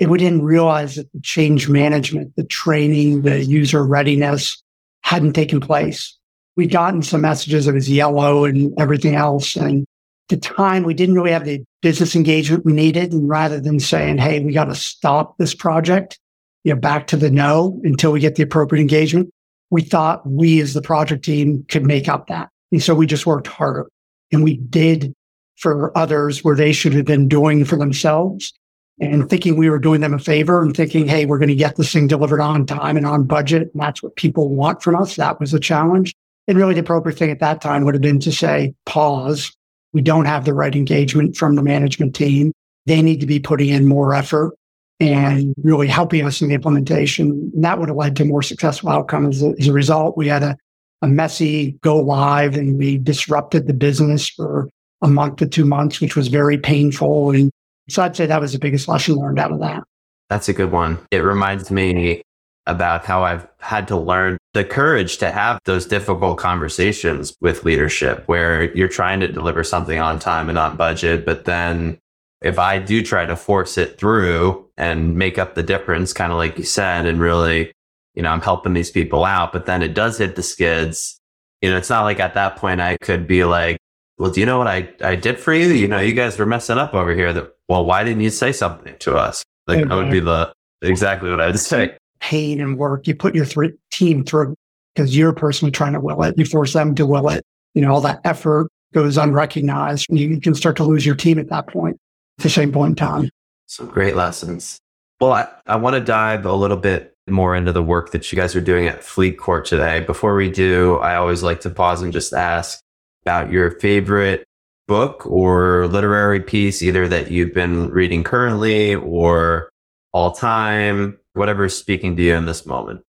And 0.00 0.10
we 0.10 0.18
didn't 0.18 0.42
realize 0.42 0.96
that 0.96 1.10
the 1.12 1.20
change 1.20 1.68
management, 1.68 2.34
the 2.36 2.44
training, 2.44 3.22
the 3.22 3.44
user 3.44 3.84
readiness 3.84 4.60
hadn't 5.02 5.34
taken 5.34 5.60
place. 5.60 6.18
We'd 6.56 6.70
gotten 6.70 7.02
some 7.02 7.22
messages 7.22 7.66
it 7.66 7.74
was 7.74 7.90
yellow 7.90 8.44
and 8.44 8.72
everything 8.78 9.14
else. 9.16 9.56
And 9.56 9.82
at 9.82 10.28
the 10.28 10.36
time, 10.36 10.84
we 10.84 10.94
didn't 10.94 11.16
really 11.16 11.32
have 11.32 11.44
the 11.44 11.64
business 11.82 12.14
engagement 12.14 12.64
we 12.64 12.72
needed. 12.72 13.12
And 13.12 13.28
rather 13.28 13.60
than 13.60 13.80
saying, 13.80 14.18
hey, 14.18 14.40
we 14.40 14.52
got 14.52 14.66
to 14.66 14.74
stop 14.74 15.36
this 15.38 15.54
project, 15.54 16.18
you 16.62 16.72
know, 16.72 16.80
back 16.80 17.08
to 17.08 17.16
the 17.16 17.30
no 17.30 17.80
until 17.84 18.12
we 18.12 18.20
get 18.20 18.36
the 18.36 18.42
appropriate 18.42 18.80
engagement, 18.80 19.30
we 19.70 19.82
thought 19.82 20.26
we 20.26 20.60
as 20.60 20.74
the 20.74 20.82
project 20.82 21.24
team 21.24 21.64
could 21.68 21.84
make 21.84 22.08
up 22.08 22.28
that. 22.28 22.48
And 22.70 22.82
so 22.82 22.94
we 22.94 23.06
just 23.06 23.26
worked 23.26 23.46
harder 23.46 23.88
and 24.32 24.44
we 24.44 24.56
did 24.56 25.12
for 25.56 25.96
others 25.96 26.42
where 26.42 26.56
they 26.56 26.72
should 26.72 26.92
have 26.92 27.04
been 27.04 27.28
doing 27.28 27.64
for 27.64 27.76
themselves 27.76 28.52
and 29.00 29.28
thinking 29.28 29.56
we 29.56 29.70
were 29.70 29.78
doing 29.78 30.00
them 30.00 30.14
a 30.14 30.18
favor 30.18 30.62
and 30.62 30.76
thinking, 30.76 31.06
hey, 31.06 31.26
we're 31.26 31.38
going 31.38 31.48
to 31.48 31.54
get 31.54 31.76
this 31.76 31.92
thing 31.92 32.06
delivered 32.06 32.40
on 32.40 32.66
time 32.66 32.96
and 32.96 33.06
on 33.06 33.24
budget. 33.24 33.70
And 33.72 33.82
that's 33.82 34.02
what 34.02 34.16
people 34.16 34.48
want 34.48 34.82
from 34.82 34.96
us. 34.96 35.16
That 35.16 35.40
was 35.40 35.52
a 35.52 35.60
challenge. 35.60 36.14
And 36.46 36.58
really 36.58 36.74
the 36.74 36.80
appropriate 36.80 37.18
thing 37.18 37.30
at 37.30 37.40
that 37.40 37.60
time 37.60 37.84
would 37.84 37.94
have 37.94 38.02
been 38.02 38.20
to 38.20 38.32
say, 38.32 38.74
pause. 38.86 39.54
We 39.92 40.02
don't 40.02 40.26
have 40.26 40.44
the 40.44 40.54
right 40.54 40.74
engagement 40.74 41.36
from 41.36 41.54
the 41.54 41.62
management 41.62 42.14
team. 42.14 42.52
They 42.86 43.00
need 43.00 43.20
to 43.20 43.26
be 43.26 43.38
putting 43.38 43.70
in 43.70 43.86
more 43.86 44.14
effort 44.14 44.54
and 45.00 45.54
really 45.62 45.88
helping 45.88 46.24
us 46.26 46.40
in 46.40 46.48
the 46.48 46.54
implementation. 46.54 47.50
And 47.54 47.64
that 47.64 47.78
would 47.78 47.88
have 47.88 47.96
led 47.96 48.16
to 48.16 48.24
more 48.24 48.42
successful 48.42 48.90
outcomes. 48.90 49.42
As 49.42 49.68
a, 49.68 49.72
result, 49.72 50.16
we 50.16 50.28
had 50.28 50.42
a, 50.42 50.56
a 51.02 51.08
messy 51.08 51.72
go 51.82 51.98
live 51.98 52.56
and 52.56 52.78
we 52.78 52.98
disrupted 52.98 53.66
the 53.66 53.74
business 53.74 54.28
for 54.28 54.68
a 55.02 55.08
month 55.08 55.36
to 55.36 55.46
two 55.46 55.64
months, 55.64 56.00
which 56.00 56.16
was 56.16 56.28
very 56.28 56.58
painful. 56.58 57.30
And 57.30 57.50
so 57.88 58.02
I'd 58.02 58.16
say 58.16 58.26
that 58.26 58.40
was 58.40 58.52
the 58.52 58.58
biggest 58.58 58.88
lesson 58.88 59.16
learned 59.16 59.38
out 59.38 59.52
of 59.52 59.60
that. 59.60 59.82
That's 60.30 60.48
a 60.48 60.52
good 60.52 60.72
one. 60.72 60.98
It 61.10 61.18
reminds 61.18 61.70
me 61.70 62.22
about 62.66 63.04
how 63.04 63.22
I've 63.22 63.46
had 63.60 63.88
to 63.88 63.96
learn 63.96 64.38
the 64.54 64.64
courage 64.64 65.18
to 65.18 65.30
have 65.30 65.60
those 65.64 65.86
difficult 65.86 66.38
conversations 66.38 67.36
with 67.40 67.64
leadership 67.64 68.22
where 68.26 68.74
you're 68.76 68.88
trying 68.88 69.20
to 69.20 69.28
deliver 69.28 69.62
something 69.62 69.98
on 69.98 70.18
time 70.18 70.48
and 70.48 70.58
on 70.58 70.76
budget. 70.76 71.26
But 71.26 71.44
then 71.44 71.98
if 72.40 72.58
I 72.58 72.78
do 72.78 73.02
try 73.02 73.26
to 73.26 73.36
force 73.36 73.76
it 73.76 73.98
through 73.98 74.68
and 74.76 75.16
make 75.16 75.38
up 75.38 75.54
the 75.54 75.62
difference, 75.62 76.12
kind 76.12 76.32
of 76.32 76.38
like 76.38 76.56
you 76.56 76.64
said, 76.64 77.06
and 77.06 77.20
really, 77.20 77.72
you 78.14 78.22
know, 78.22 78.30
I'm 78.30 78.40
helping 78.40 78.72
these 78.72 78.90
people 78.90 79.24
out, 79.24 79.52
but 79.52 79.66
then 79.66 79.82
it 79.82 79.94
does 79.94 80.18
hit 80.18 80.36
the 80.36 80.42
skids. 80.42 81.20
You 81.60 81.70
know, 81.70 81.76
it's 81.76 81.90
not 81.90 82.04
like 82.04 82.20
at 82.20 82.34
that 82.34 82.56
point 82.56 82.80
I 82.80 82.96
could 82.98 83.26
be 83.26 83.44
like, 83.44 83.78
well, 84.18 84.30
do 84.30 84.40
you 84.40 84.46
know 84.46 84.58
what 84.58 84.68
I, 84.68 84.88
I 85.00 85.16
did 85.16 85.38
for 85.38 85.52
you? 85.52 85.68
You 85.68 85.88
know, 85.88 85.98
you 86.00 86.12
guys 86.12 86.38
were 86.38 86.46
messing 86.46 86.78
up 86.78 86.94
over 86.94 87.14
here. 87.14 87.32
That 87.32 87.52
well, 87.68 87.84
why 87.84 88.04
didn't 88.04 88.22
you 88.22 88.30
say 88.30 88.52
something 88.52 88.96
to 89.00 89.16
us? 89.16 89.42
Like 89.66 89.88
that 89.88 89.94
would 89.94 90.10
be 90.10 90.20
the 90.20 90.52
exactly 90.82 91.30
what 91.30 91.40
I'd 91.40 91.58
say. 91.58 91.96
Pain 92.24 92.58
and 92.58 92.78
work 92.78 93.06
you 93.06 93.14
put 93.14 93.34
your 93.34 93.44
th- 93.44 93.74
team 93.90 94.24
through 94.24 94.54
because 94.94 95.14
you're 95.14 95.34
personally 95.34 95.70
trying 95.70 95.92
to 95.92 96.00
will 96.00 96.22
it. 96.22 96.38
You 96.38 96.46
force 96.46 96.72
them 96.72 96.94
to 96.94 97.04
will 97.04 97.28
it. 97.28 97.44
You 97.74 97.82
know, 97.82 97.92
all 97.92 98.00
that 98.00 98.22
effort 98.24 98.70
goes 98.94 99.18
unrecognized. 99.18 100.08
And 100.08 100.18
you 100.18 100.40
can 100.40 100.54
start 100.54 100.76
to 100.76 100.84
lose 100.84 101.04
your 101.04 101.16
team 101.16 101.38
at 101.38 101.50
that 101.50 101.66
point, 101.66 101.98
the 102.38 102.48
same 102.48 102.72
point 102.72 102.92
in 102.92 102.96
time. 102.96 103.30
Some 103.66 103.88
great 103.88 104.16
lessons. 104.16 104.78
Well, 105.20 105.32
I, 105.34 105.48
I 105.66 105.76
want 105.76 105.94
to 105.94 106.00
dive 106.00 106.46
a 106.46 106.54
little 106.54 106.78
bit 106.78 107.14
more 107.28 107.54
into 107.54 107.72
the 107.72 107.82
work 107.82 108.12
that 108.12 108.32
you 108.32 108.36
guys 108.36 108.56
are 108.56 108.60
doing 108.62 108.86
at 108.86 109.02
FleetCor 109.02 109.62
today. 109.64 110.00
Before 110.00 110.34
we 110.34 110.50
do, 110.50 110.96
I 111.00 111.16
always 111.16 111.42
like 111.42 111.60
to 111.60 111.70
pause 111.70 112.00
and 112.00 112.12
just 112.12 112.32
ask 112.32 112.80
about 113.22 113.52
your 113.52 113.72
favorite 113.80 114.44
book 114.88 115.26
or 115.26 115.88
literary 115.88 116.40
piece, 116.40 116.82
either 116.82 117.06
that 117.08 117.30
you've 117.30 117.52
been 117.52 117.90
reading 117.90 118.24
currently 118.24 118.94
or 118.94 119.68
all 120.12 120.32
time, 120.32 121.18
whatever 121.34 121.64
is 121.64 121.76
speaking 121.76 122.16
to 122.16 122.22
you 122.22 122.34
in 122.34 122.46
this 122.46 122.64
moment. 122.64 123.00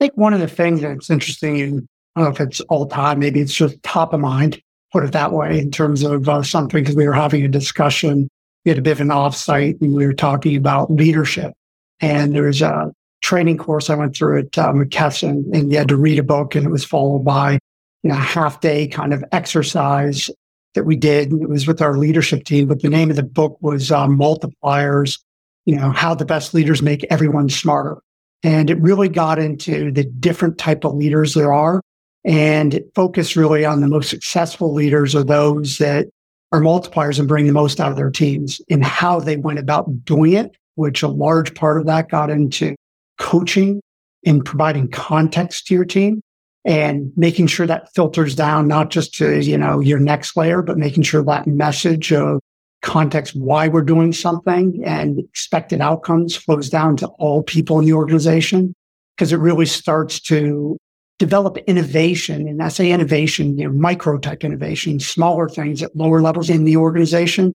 I 0.00 0.06
think 0.06 0.16
one 0.16 0.34
of 0.34 0.40
the 0.40 0.48
things 0.48 0.80
that's 0.80 1.10
interesting, 1.10 1.60
and 1.60 1.88
I 2.16 2.20
don't 2.20 2.30
know 2.30 2.34
if 2.34 2.48
it's 2.48 2.60
all 2.62 2.86
time, 2.86 3.18
maybe 3.18 3.40
it's 3.40 3.54
just 3.54 3.80
top 3.82 4.12
of 4.12 4.20
mind, 4.20 4.60
put 4.92 5.04
it 5.04 5.12
that 5.12 5.32
way, 5.32 5.58
in 5.58 5.70
terms 5.70 6.02
of 6.02 6.28
uh, 6.28 6.42
something, 6.42 6.82
because 6.82 6.96
we 6.96 7.06
were 7.06 7.12
having 7.12 7.44
a 7.44 7.48
discussion. 7.48 8.28
We 8.64 8.70
had 8.70 8.78
a 8.78 8.82
bit 8.82 8.92
of 8.92 9.00
an 9.00 9.08
offsite 9.08 9.80
and 9.80 9.94
we 9.94 10.06
were 10.06 10.14
talking 10.14 10.56
about 10.56 10.90
leadership. 10.90 11.52
And 12.00 12.34
there 12.34 12.44
was 12.44 12.62
a 12.62 12.92
training 13.22 13.58
course 13.58 13.90
I 13.90 13.94
went 13.94 14.16
through 14.16 14.40
at 14.40 14.58
uh, 14.58 14.72
McKesson, 14.72 15.52
and 15.52 15.70
you 15.70 15.78
had 15.78 15.88
to 15.88 15.96
read 15.96 16.18
a 16.18 16.24
book, 16.24 16.54
and 16.54 16.66
it 16.66 16.70
was 16.70 16.84
followed 16.84 17.24
by 17.24 17.58
you 18.02 18.10
know, 18.10 18.16
half 18.16 18.60
day 18.60 18.86
kind 18.86 19.14
of 19.14 19.24
exercise 19.32 20.28
that 20.74 20.84
we 20.84 20.96
did. 20.96 21.32
It 21.32 21.48
was 21.48 21.66
with 21.66 21.80
our 21.80 21.96
leadership 21.96 22.44
team, 22.44 22.66
but 22.66 22.82
the 22.82 22.88
name 22.88 23.10
of 23.10 23.16
the 23.16 23.22
book 23.22 23.56
was 23.60 23.92
uh, 23.92 24.06
Multipliers, 24.06 25.18
you 25.64 25.76
know, 25.76 25.90
how 25.90 26.14
the 26.14 26.24
best 26.24 26.54
leaders 26.54 26.82
make 26.82 27.04
everyone 27.10 27.48
smarter. 27.48 27.98
And 28.42 28.70
it 28.70 28.80
really 28.80 29.08
got 29.08 29.38
into 29.38 29.92
the 29.92 30.04
different 30.04 30.58
type 30.58 30.84
of 30.84 30.94
leaders 30.94 31.34
there 31.34 31.52
are. 31.52 31.80
And 32.24 32.74
it 32.74 32.90
focused 32.94 33.36
really 33.36 33.64
on 33.64 33.80
the 33.80 33.88
most 33.88 34.10
successful 34.10 34.72
leaders 34.72 35.14
are 35.14 35.24
those 35.24 35.78
that 35.78 36.06
are 36.52 36.60
multipliers 36.60 37.18
and 37.18 37.28
bring 37.28 37.46
the 37.46 37.52
most 37.52 37.80
out 37.80 37.90
of 37.90 37.96
their 37.96 38.10
teams 38.10 38.60
and 38.68 38.84
how 38.84 39.20
they 39.20 39.36
went 39.36 39.58
about 39.58 40.04
doing 40.04 40.32
it, 40.34 40.56
which 40.74 41.02
a 41.02 41.08
large 41.08 41.54
part 41.54 41.80
of 41.80 41.86
that 41.86 42.10
got 42.10 42.30
into 42.30 42.74
coaching 43.18 43.80
and 44.24 44.44
providing 44.44 44.88
context 44.88 45.66
to 45.66 45.74
your 45.74 45.84
team 45.84 46.20
and 46.64 47.12
making 47.16 47.46
sure 47.46 47.66
that 47.66 47.92
filters 47.94 48.34
down 48.34 48.68
not 48.68 48.90
just 48.90 49.14
to 49.14 49.40
you 49.40 49.58
know 49.58 49.80
your 49.80 49.98
next 49.98 50.36
layer 50.36 50.62
but 50.62 50.78
making 50.78 51.02
sure 51.02 51.22
that 51.22 51.46
message 51.46 52.12
of 52.12 52.40
context 52.82 53.34
why 53.36 53.68
we're 53.68 53.82
doing 53.82 54.12
something 54.12 54.82
and 54.84 55.18
expected 55.18 55.80
outcomes 55.80 56.36
flows 56.36 56.68
down 56.68 56.96
to 56.96 57.06
all 57.18 57.42
people 57.42 57.78
in 57.78 57.84
the 57.84 57.92
organization 57.92 58.74
because 59.16 59.32
it 59.32 59.36
really 59.36 59.66
starts 59.66 60.20
to 60.20 60.76
develop 61.18 61.56
innovation 61.58 62.48
and 62.48 62.60
i 62.62 62.68
say 62.68 62.90
innovation 62.90 63.56
you 63.56 63.64
know 63.64 63.72
micro 63.72 64.18
type 64.18 64.42
innovation 64.42 64.98
smaller 64.98 65.48
things 65.48 65.80
at 65.82 65.94
lower 65.94 66.20
levels 66.20 66.50
in 66.50 66.64
the 66.64 66.76
organization 66.76 67.52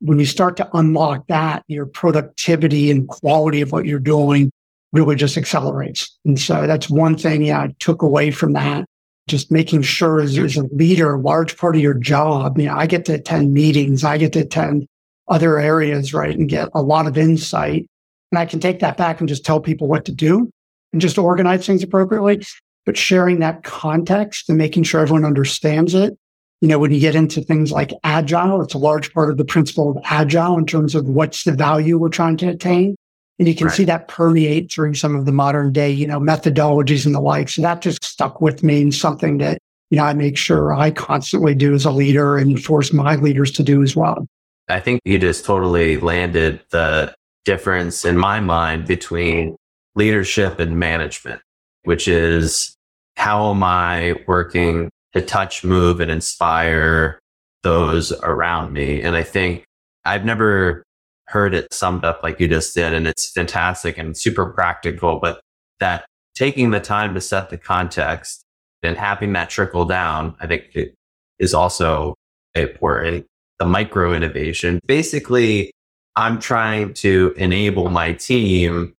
when 0.00 0.18
you 0.18 0.24
start 0.24 0.56
to 0.56 0.68
unlock 0.76 1.26
that 1.26 1.62
your 1.68 1.86
productivity 1.86 2.90
and 2.90 3.08
quality 3.08 3.60
of 3.60 3.72
what 3.72 3.84
you're 3.84 3.98
doing 3.98 4.50
really 4.92 5.16
just 5.16 5.36
accelerates. 5.36 6.16
And 6.24 6.38
so 6.38 6.66
that's 6.66 6.90
one 6.90 7.16
thing 7.16 7.42
yeah, 7.42 7.60
I 7.60 7.74
took 7.78 8.02
away 8.02 8.30
from 8.30 8.54
that. 8.54 8.84
Just 9.30 9.52
making 9.52 9.82
sure 9.82 10.20
as, 10.20 10.36
as 10.36 10.56
a 10.56 10.64
leader, 10.72 11.14
a 11.14 11.20
large 11.20 11.56
part 11.56 11.76
of 11.76 11.80
your 11.80 11.94
job, 11.94 12.58
you 12.58 12.66
know, 12.66 12.74
I 12.74 12.88
get 12.88 13.04
to 13.04 13.14
attend 13.14 13.54
meetings, 13.54 14.02
I 14.02 14.18
get 14.18 14.32
to 14.32 14.40
attend 14.40 14.88
other 15.28 15.60
areas, 15.60 16.12
right, 16.12 16.36
and 16.36 16.48
get 16.48 16.68
a 16.74 16.82
lot 16.82 17.06
of 17.06 17.16
insight. 17.16 17.86
And 18.32 18.40
I 18.40 18.44
can 18.44 18.58
take 18.58 18.80
that 18.80 18.96
back 18.96 19.20
and 19.20 19.28
just 19.28 19.44
tell 19.44 19.60
people 19.60 19.86
what 19.86 20.04
to 20.06 20.12
do 20.12 20.50
and 20.92 21.00
just 21.00 21.16
organize 21.16 21.64
things 21.64 21.84
appropriately. 21.84 22.44
But 22.84 22.96
sharing 22.96 23.38
that 23.38 23.62
context 23.62 24.48
and 24.48 24.58
making 24.58 24.82
sure 24.82 25.00
everyone 25.00 25.24
understands 25.24 25.94
it. 25.94 26.18
You 26.60 26.66
know, 26.66 26.80
when 26.80 26.90
you 26.90 26.98
get 26.98 27.14
into 27.14 27.40
things 27.40 27.70
like 27.70 27.92
agile, 28.02 28.60
it's 28.62 28.74
a 28.74 28.78
large 28.78 29.14
part 29.14 29.30
of 29.30 29.36
the 29.36 29.44
principle 29.44 29.90
of 29.90 29.98
agile 30.06 30.58
in 30.58 30.66
terms 30.66 30.96
of 30.96 31.06
what's 31.06 31.44
the 31.44 31.52
value 31.52 31.98
we're 31.98 32.08
trying 32.08 32.36
to 32.38 32.48
attain. 32.48 32.96
And 33.40 33.48
you 33.48 33.54
can 33.54 33.68
right. 33.68 33.76
see 33.76 33.84
that 33.84 34.06
permeate 34.06 34.70
through 34.70 34.94
some 34.94 35.16
of 35.16 35.24
the 35.24 35.32
modern 35.32 35.72
day, 35.72 35.90
you 35.90 36.06
know, 36.06 36.20
methodologies 36.20 37.06
and 37.06 37.14
the 37.14 37.20
like. 37.20 37.48
So 37.48 37.62
that 37.62 37.80
just 37.80 38.04
stuck 38.04 38.42
with 38.42 38.62
me 38.62 38.82
and 38.82 38.94
something 38.94 39.38
that, 39.38 39.56
you 39.88 39.96
know, 39.96 40.04
I 40.04 40.12
make 40.12 40.36
sure 40.36 40.74
I 40.74 40.90
constantly 40.90 41.54
do 41.54 41.72
as 41.72 41.86
a 41.86 41.90
leader 41.90 42.36
and 42.36 42.62
force 42.62 42.92
my 42.92 43.16
leaders 43.16 43.50
to 43.52 43.62
do 43.62 43.82
as 43.82 43.96
well. 43.96 44.26
I 44.68 44.78
think 44.78 45.00
you 45.06 45.18
just 45.18 45.46
totally 45.46 45.96
landed 45.96 46.60
the 46.68 47.14
difference 47.46 48.04
in 48.04 48.18
my 48.18 48.40
mind 48.40 48.86
between 48.86 49.56
leadership 49.94 50.58
and 50.58 50.78
management, 50.78 51.40
which 51.84 52.08
is 52.08 52.76
how 53.16 53.52
am 53.52 53.62
I 53.62 54.16
working 54.26 54.90
to 55.14 55.22
touch, 55.22 55.64
move, 55.64 56.00
and 56.00 56.10
inspire 56.10 57.18
those 57.62 58.12
around 58.20 58.74
me? 58.74 59.00
And 59.00 59.16
I 59.16 59.22
think 59.22 59.64
I've 60.04 60.26
never 60.26 60.84
heard 61.30 61.54
it 61.54 61.72
summed 61.72 62.04
up 62.04 62.22
like 62.22 62.40
you 62.40 62.48
just 62.48 62.74
did. 62.74 62.92
And 62.92 63.06
it's 63.06 63.30
fantastic 63.30 63.96
and 63.98 64.16
super 64.16 64.46
practical, 64.46 65.18
but 65.20 65.40
that 65.78 66.04
taking 66.34 66.70
the 66.70 66.80
time 66.80 67.14
to 67.14 67.20
set 67.20 67.50
the 67.50 67.56
context 67.56 68.42
and 68.82 68.96
having 68.96 69.32
that 69.34 69.50
trickle 69.50 69.84
down, 69.84 70.34
I 70.40 70.46
think 70.46 70.64
it 70.74 70.94
is 71.38 71.54
also 71.54 72.14
important. 72.54 73.26
the 73.60 73.66
micro 73.66 74.12
innovation. 74.14 74.80
Basically, 74.86 75.70
I'm 76.16 76.40
trying 76.40 76.94
to 76.94 77.34
enable 77.36 77.90
my 77.90 78.14
team 78.14 78.94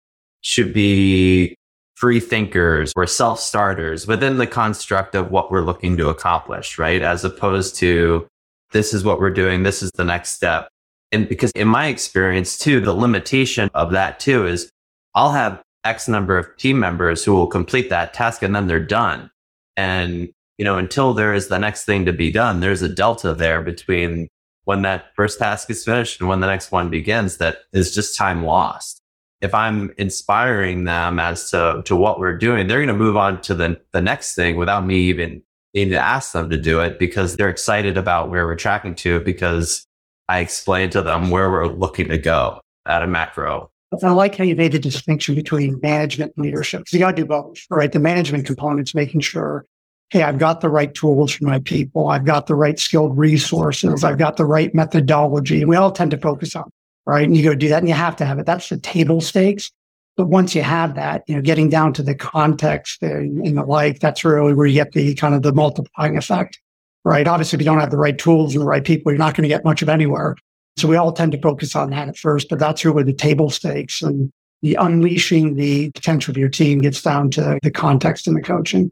to 0.54 0.72
be 0.72 1.56
free 1.96 2.20
thinkers 2.20 2.92
or 2.96 3.06
self 3.06 3.40
starters 3.40 4.06
within 4.06 4.38
the 4.38 4.46
construct 4.46 5.14
of 5.14 5.30
what 5.30 5.50
we're 5.50 5.62
looking 5.62 5.96
to 5.96 6.08
accomplish, 6.08 6.78
right? 6.78 7.02
As 7.02 7.24
opposed 7.24 7.74
to 7.76 8.26
this 8.70 8.94
is 8.94 9.04
what 9.04 9.20
we're 9.20 9.30
doing. 9.30 9.64
This 9.64 9.82
is 9.82 9.90
the 9.92 10.04
next 10.04 10.30
step. 10.30 10.68
And 11.12 11.28
because 11.28 11.52
in 11.52 11.68
my 11.68 11.86
experience 11.86 12.58
too, 12.58 12.80
the 12.80 12.94
limitation 12.94 13.70
of 13.74 13.92
that 13.92 14.18
too 14.18 14.46
is 14.46 14.70
I'll 15.14 15.32
have 15.32 15.62
X 15.84 16.08
number 16.08 16.38
of 16.38 16.56
team 16.56 16.78
members 16.78 17.24
who 17.24 17.34
will 17.34 17.46
complete 17.46 17.90
that 17.90 18.14
task 18.14 18.42
and 18.42 18.54
then 18.54 18.66
they're 18.66 18.80
done. 18.80 19.30
And, 19.76 20.30
you 20.58 20.64
know, 20.64 20.78
until 20.78 21.12
there 21.12 21.34
is 21.34 21.48
the 21.48 21.58
next 21.58 21.84
thing 21.84 22.06
to 22.06 22.12
be 22.12 22.30
done, 22.32 22.60
there's 22.60 22.82
a 22.82 22.88
delta 22.88 23.34
there 23.34 23.62
between 23.62 24.28
when 24.64 24.82
that 24.82 25.14
first 25.16 25.38
task 25.38 25.68
is 25.70 25.84
finished 25.84 26.20
and 26.20 26.28
when 26.28 26.40
the 26.40 26.46
next 26.46 26.70
one 26.72 26.88
begins 26.88 27.38
that 27.38 27.58
is 27.72 27.94
just 27.94 28.16
time 28.16 28.44
lost. 28.44 29.00
If 29.40 29.54
I'm 29.54 29.92
inspiring 29.98 30.84
them 30.84 31.18
as 31.18 31.50
to, 31.50 31.82
to 31.84 31.96
what 31.96 32.20
we're 32.20 32.38
doing, 32.38 32.68
they're 32.68 32.78
going 32.78 32.86
to 32.86 32.94
move 32.94 33.16
on 33.16 33.40
to 33.42 33.54
the, 33.54 33.80
the 33.92 34.00
next 34.00 34.36
thing 34.36 34.56
without 34.56 34.86
me 34.86 34.96
even 34.96 35.42
needing 35.74 35.92
to 35.92 35.98
ask 35.98 36.32
them 36.32 36.48
to 36.50 36.56
do 36.56 36.80
it 36.80 36.98
because 36.98 37.36
they're 37.36 37.48
excited 37.48 37.96
about 37.96 38.30
where 38.30 38.46
we're 38.46 38.54
tracking 38.54 38.94
to 38.94 39.18
because 39.20 39.84
I 40.32 40.38
explained 40.38 40.92
to 40.92 41.02
them 41.02 41.28
where 41.28 41.50
we're 41.50 41.66
looking 41.66 42.08
to 42.08 42.16
go 42.16 42.62
at 42.86 43.02
a 43.02 43.06
macro 43.06 43.70
I 44.02 44.10
like 44.12 44.36
how 44.36 44.44
you 44.44 44.56
made 44.56 44.72
the 44.72 44.78
distinction 44.78 45.34
between 45.34 45.78
management 45.82 46.32
and 46.34 46.46
leadership. 46.46 46.84
You 46.90 46.98
got 46.98 47.14
to 47.14 47.22
do 47.22 47.26
both, 47.26 47.58
right? 47.68 47.92
The 47.92 47.98
management 47.98 48.46
component's 48.46 48.94
making 48.94 49.20
sure, 49.20 49.66
hey, 50.08 50.22
I've 50.22 50.38
got 50.38 50.62
the 50.62 50.70
right 50.70 50.94
tools 50.94 51.32
for 51.32 51.44
my 51.44 51.58
people. 51.58 52.08
I've 52.08 52.24
got 52.24 52.46
the 52.46 52.54
right 52.54 52.78
skilled 52.78 53.18
resources. 53.18 54.02
I've 54.02 54.16
got 54.16 54.38
the 54.38 54.46
right 54.46 54.74
methodology. 54.74 55.60
And 55.60 55.68
we 55.68 55.76
all 55.76 55.92
tend 55.92 56.10
to 56.12 56.16
focus 56.16 56.56
on, 56.56 56.70
right? 57.04 57.26
And 57.26 57.36
you 57.36 57.42
go 57.42 57.54
do 57.54 57.68
that 57.68 57.80
and 57.80 57.88
you 57.88 57.94
have 57.94 58.16
to 58.16 58.24
have 58.24 58.38
it. 58.38 58.46
That's 58.46 58.70
the 58.70 58.78
table 58.78 59.20
stakes. 59.20 59.70
But 60.16 60.28
once 60.28 60.54
you 60.54 60.62
have 60.62 60.94
that, 60.94 61.24
you 61.26 61.36
know, 61.36 61.42
getting 61.42 61.68
down 61.68 61.92
to 61.92 62.02
the 62.02 62.14
context 62.14 63.02
and, 63.02 63.46
and 63.46 63.58
the 63.58 63.64
like, 63.64 64.00
that's 64.00 64.24
really 64.24 64.54
where 64.54 64.66
you 64.66 64.76
get 64.76 64.92
the 64.92 65.14
kind 65.16 65.34
of 65.34 65.42
the 65.42 65.52
multiplying 65.52 66.16
effect, 66.16 66.61
right? 67.04 67.26
Obviously, 67.26 67.56
if 67.56 67.60
you 67.60 67.64
don't 67.64 67.80
have 67.80 67.90
the 67.90 67.96
right 67.96 68.18
tools 68.18 68.54
and 68.54 68.62
the 68.62 68.66
right 68.66 68.84
people, 68.84 69.12
you're 69.12 69.18
not 69.18 69.34
going 69.34 69.42
to 69.42 69.48
get 69.48 69.64
much 69.64 69.82
of 69.82 69.88
anywhere. 69.88 70.36
So 70.76 70.88
we 70.88 70.96
all 70.96 71.12
tend 71.12 71.32
to 71.32 71.40
focus 71.40 71.76
on 71.76 71.90
that 71.90 72.08
at 72.08 72.16
first, 72.16 72.48
but 72.48 72.58
that's 72.58 72.84
really 72.84 73.02
the 73.02 73.12
table 73.12 73.50
stakes 73.50 74.02
and 74.02 74.30
the 74.62 74.76
unleashing 74.76 75.56
the 75.56 75.90
potential 75.90 76.32
of 76.32 76.38
your 76.38 76.48
team 76.48 76.78
gets 76.78 77.02
down 77.02 77.30
to 77.32 77.58
the 77.62 77.70
context 77.70 78.26
and 78.26 78.36
the 78.36 78.42
coaching. 78.42 78.90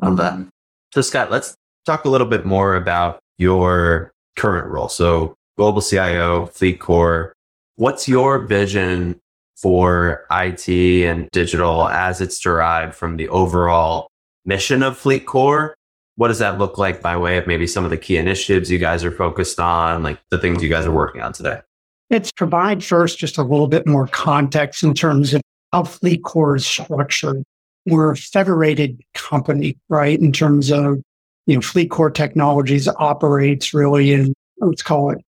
Love 0.00 0.16
that. 0.16 0.38
So 0.92 1.00
Scott, 1.00 1.30
let's 1.30 1.56
talk 1.86 2.04
a 2.04 2.08
little 2.08 2.26
bit 2.26 2.44
more 2.44 2.74
about 2.74 3.20
your 3.38 4.12
current 4.36 4.68
role. 4.68 4.88
So 4.88 5.34
global 5.56 5.80
CIO, 5.80 6.46
FleetCor. 6.46 7.32
What's 7.76 8.08
your 8.08 8.40
vision 8.40 9.18
for 9.56 10.26
IT 10.30 10.68
and 10.68 11.30
digital 11.30 11.88
as 11.88 12.20
it's 12.20 12.38
derived 12.38 12.94
from 12.94 13.16
the 13.16 13.28
overall 13.28 14.08
mission 14.44 14.82
of 14.82 15.00
FleetCor 15.00 15.74
what 16.22 16.28
does 16.28 16.38
that 16.38 16.56
look 16.56 16.78
like 16.78 17.02
by 17.02 17.16
way 17.16 17.36
of 17.36 17.48
maybe 17.48 17.66
some 17.66 17.82
of 17.82 17.90
the 17.90 17.96
key 17.96 18.16
initiatives 18.16 18.70
you 18.70 18.78
guys 18.78 19.02
are 19.02 19.10
focused 19.10 19.58
on, 19.58 20.04
like 20.04 20.20
the 20.30 20.38
things 20.38 20.62
you 20.62 20.68
guys 20.68 20.86
are 20.86 20.92
working 20.92 21.20
on 21.20 21.32
today? 21.32 21.60
It's 22.10 22.30
provide 22.30 22.84
first 22.84 23.18
just 23.18 23.38
a 23.38 23.42
little 23.42 23.66
bit 23.66 23.88
more 23.88 24.06
context 24.06 24.84
in 24.84 24.94
terms 24.94 25.34
of 25.34 25.42
how 25.72 25.82
FleetCor 25.82 26.58
is 26.58 26.64
structured. 26.64 27.42
We're 27.86 28.12
a 28.12 28.16
federated 28.16 29.00
company, 29.14 29.76
right? 29.88 30.16
In 30.16 30.30
terms 30.30 30.70
of, 30.70 31.02
you 31.46 31.56
know, 31.56 31.60
FleetCor 31.60 32.14
Technologies 32.14 32.86
operates 32.86 33.74
really 33.74 34.12
in, 34.12 34.32
let's 34.58 34.80
call 34.80 35.10
it 35.10 35.18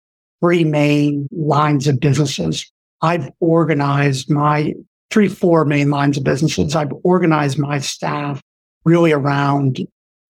three 0.41 0.63
main 0.63 1.29
lines 1.33 1.89
of 1.89 1.99
businesses. 1.99 2.71
I've 3.03 3.33
organized 3.41 4.31
my 4.31 4.75
three, 5.11 5.27
four 5.27 5.65
main 5.65 5.91
lines 5.91 6.19
of 6.19 6.23
businesses. 6.23 6.77
I've 6.77 6.93
organized 7.03 7.59
my 7.59 7.81
staff 7.81 8.41
really 8.85 9.11
around 9.11 9.85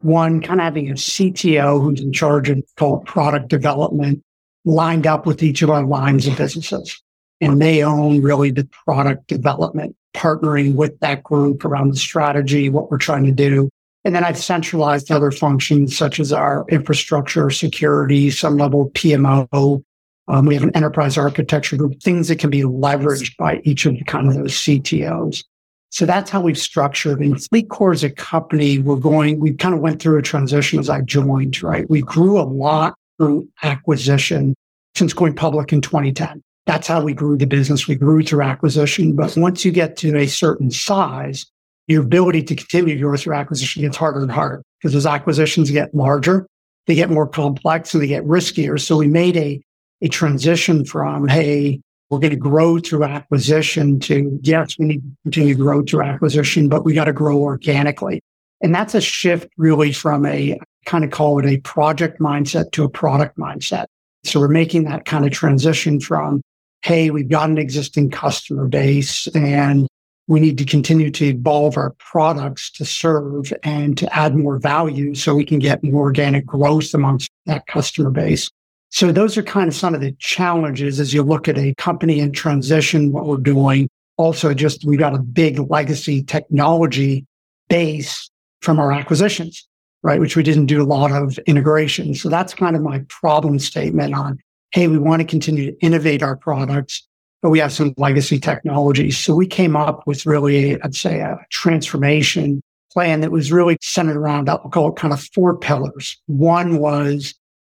one, 0.05 0.41
kind 0.41 0.61
of 0.61 0.65
having 0.65 0.91
a 0.91 0.95
CTO 0.95 1.83
who's 1.83 2.01
in 2.01 2.13
charge 2.13 2.49
of 2.51 2.63
called 2.77 3.07
product 3.07 3.49
development 3.49 4.23
lined 4.65 5.07
up 5.07 5.27
with 5.27 5.43
each 5.43 5.63
of 5.63 5.71
our 5.71 5.85
lines 5.85 6.27
of 6.27 6.37
businesses. 6.37 7.01
And 7.41 7.61
they 7.61 7.83
own 7.83 8.23
really 8.23 8.51
the 8.51 8.69
product 8.87 9.27
development, 9.27 9.97
partnering 10.15 10.75
with 10.75 10.99
that 11.01 11.23
group 11.23 11.65
around 11.65 11.91
the 11.91 11.97
strategy, 11.97 12.69
what 12.69 12.91
we're 12.91 12.99
trying 12.99 13.25
to 13.25 13.33
do. 13.33 13.69
And 14.05 14.15
then 14.15 14.25
I've 14.25 14.39
centralized 14.39 15.11
other 15.11 15.31
functions 15.31 15.97
such 15.97 16.21
as 16.21 16.33
our 16.33 16.65
infrastructure, 16.69 17.51
security, 17.51 18.31
some 18.31 18.57
level 18.57 18.91
PMO. 18.91 19.83
Um, 20.29 20.47
we 20.47 20.55
have 20.55 20.63
an 20.63 20.75
enterprise 20.77 21.19
architecture 21.19 21.77
group, 21.77 22.03
things 22.03 22.29
that 22.29 22.39
can 22.39 22.51
be 22.51 22.63
leveraged 22.63 23.37
by 23.37 23.61
each 23.65 23.87
of 23.87 23.95
the 23.95 24.05
kind 24.05 24.29
of 24.29 24.35
those 24.35 24.53
CTOs. 24.53 25.45
So 25.95 26.07
that's 26.07 26.29
how 26.29 26.41
we've 26.41 26.59
structured. 26.59 27.21
And 27.21 27.37
FleetCor 27.37 27.95
as 27.95 28.03
a 28.03 28.11
company, 28.11 28.81
we're 28.81 28.97
going, 28.97 29.39
we 29.39 29.53
kind 29.53 29.77
of 29.77 29.81
went 29.81 30.03
through 30.03 30.19
a 30.19 30.23
transition 30.23 30.81
as 30.81 30.91
I 30.91 31.03
joined, 31.03 31.63
right? 31.63 31.89
We 31.89 32.01
grew 32.01 32.37
a 32.37 32.43
lot 32.43 32.97
through 33.17 33.49
acquisition 33.63 34.57
since 34.97 35.13
going 35.13 35.37
public 35.37 35.73
in 35.73 35.81
2010. 35.81 36.43
That's 36.67 36.89
how 36.89 37.01
we 37.05 37.15
grew 37.15 37.37
the 37.37 37.47
business. 37.47 37.87
We 37.87 37.95
grew 37.95 38.25
through 38.25 38.43
acquisition. 38.43 39.15
But 39.15 39.37
once 39.37 39.65
you 39.65 39.71
get 39.71 39.97
to 39.99 40.17
a 40.17 40.27
certain 40.27 40.73
size, 40.73 41.47
your 41.87 42.03
ability 42.03 42.43
to 42.43 42.57
continue 42.57 42.97
to 42.97 43.01
grow 43.01 43.17
through 43.17 43.35
acquisition 43.35 43.83
gets 43.83 43.97
harder 43.97 44.23
and 44.23 44.33
harder 44.33 44.65
because 44.81 44.97
as 44.97 45.07
acquisitions 45.07 45.71
get 45.71 45.95
larger, 45.95 46.45
they 46.89 46.97
get 46.97 47.09
more 47.09 47.29
complex 47.29 47.95
and 47.95 48.03
they 48.03 48.09
get 48.09 48.25
riskier. 48.25 48.81
So 48.81 48.97
we 48.97 49.07
made 49.07 49.37
a, 49.37 49.63
a 50.03 50.09
transition 50.09 50.85
from, 50.85 51.29
hey, 51.29 51.81
we're 52.15 52.21
going 52.21 52.31
to 52.31 52.37
grow 52.37 52.79
through 52.79 53.03
acquisition 53.03 53.99
to, 54.01 54.39
yes, 54.43 54.79
we 54.79 54.87
need 54.87 55.03
to 55.03 55.17
continue 55.25 55.55
to 55.55 55.61
grow 55.61 55.83
through 55.83 56.03
acquisition, 56.03 56.69
but 56.69 56.85
we 56.85 56.95
got 56.95 57.05
to 57.07 57.13
grow 57.13 57.39
organically. 57.39 58.23
And 58.61 58.73
that's 58.73 58.95
a 58.95 59.01
shift 59.01 59.49
really 59.57 59.93
from 59.93 60.25
a 60.25 60.59
kind 60.87 61.03
of 61.03 61.11
call 61.11 61.41
it 61.41 61.45
a 61.45 61.59
project 61.59 62.21
mindset 62.21 62.71
to 62.73 62.85
a 62.85 62.89
product 62.89 63.37
mindset. 63.37 63.87
So 64.23 64.39
we're 64.39 64.49
making 64.49 64.85
that 64.85 65.05
kind 65.05 65.27
of 65.27 65.33
transition 65.33 65.99
from, 65.99 66.41
hey, 66.83 67.11
we've 67.11 67.29
got 67.29 67.51
an 67.51 67.59
existing 67.59 68.11
customer 68.11 68.69
base 68.69 69.27
and 69.35 69.89
we 70.29 70.39
need 70.39 70.57
to 70.59 70.65
continue 70.65 71.11
to 71.11 71.27
evolve 71.27 71.77
our 71.77 71.91
products 71.99 72.71
to 72.71 72.85
serve 72.85 73.53
and 73.65 73.99
to 73.99 74.17
add 74.17 74.37
more 74.37 74.59
value 74.59 75.15
so 75.15 75.35
we 75.35 75.45
can 75.45 75.59
get 75.59 75.83
more 75.83 76.03
organic 76.03 76.47
growth 76.47 76.95
amongst 76.95 77.29
that 77.47 77.67
customer 77.67 78.11
base. 78.11 78.51
So 78.95 79.11
those 79.11 79.37
are 79.37 79.43
kind 79.43 79.67
of 79.67 79.75
some 79.75 79.93
of 79.93 80.01
the 80.01 80.13
challenges 80.21 81.01
as 81.01 81.13
you 81.13 81.25
look 81.25 81.49
at 81.49 81.59
a 81.59 81.75
company 81.75 82.21
in 82.21 82.31
transition, 82.31 83.11
what 83.11 83.27
we're 83.27 83.39
doing. 83.39 83.89
Also, 84.19 84.55
just 84.55 84.85
we've 84.85 85.01
got 85.01 85.17
a 85.17 85.19
big 85.19 85.59
legacy 85.69 86.23
technology 86.23 87.27
base 87.69 88.31
from 88.63 88.79
our 88.79 88.93
acquisitions, 88.93 89.67
right? 90.05 90.21
Which 90.21 90.37
we 90.37 90.45
didn't 90.45 90.67
do 90.67 90.81
a 90.81 90.87
lot 90.87 91.11
of 91.11 91.37
integration. 91.39 92.15
So 92.15 92.29
that's 92.29 92.55
kind 92.55 92.77
of 92.77 92.83
my 92.83 93.01
problem 93.09 93.59
statement 93.59 94.15
on, 94.15 94.39
hey, 94.71 94.87
we 94.87 94.99
want 94.99 95.23
to 95.23 95.27
continue 95.27 95.73
to 95.73 95.79
innovate 95.81 96.23
our 96.23 96.37
products, 96.37 97.05
but 97.43 97.51
we 97.51 97.59
have 97.59 97.73
some 97.73 97.95
legacy 97.97 98.39
technologies. 98.39 99.19
So 99.19 99.35
we 99.35 99.49
came 99.49 99.75
up 99.75 100.07
with 100.07 100.25
really, 100.25 100.81
I'd 100.83 100.95
say, 100.95 101.19
a 101.19 101.37
transformation 101.51 102.63
plan 102.93 103.23
that 103.23 103.33
was 103.33 103.51
really 103.51 103.77
centered 103.81 104.17
around, 104.17 104.49
I'll 104.49 104.59
call 104.59 104.91
it 104.91 104.97
kind 104.97 105.13
of 105.13 105.21
four 105.35 105.59
pillars. 105.59 106.17
One 106.27 106.79
was 106.79 107.35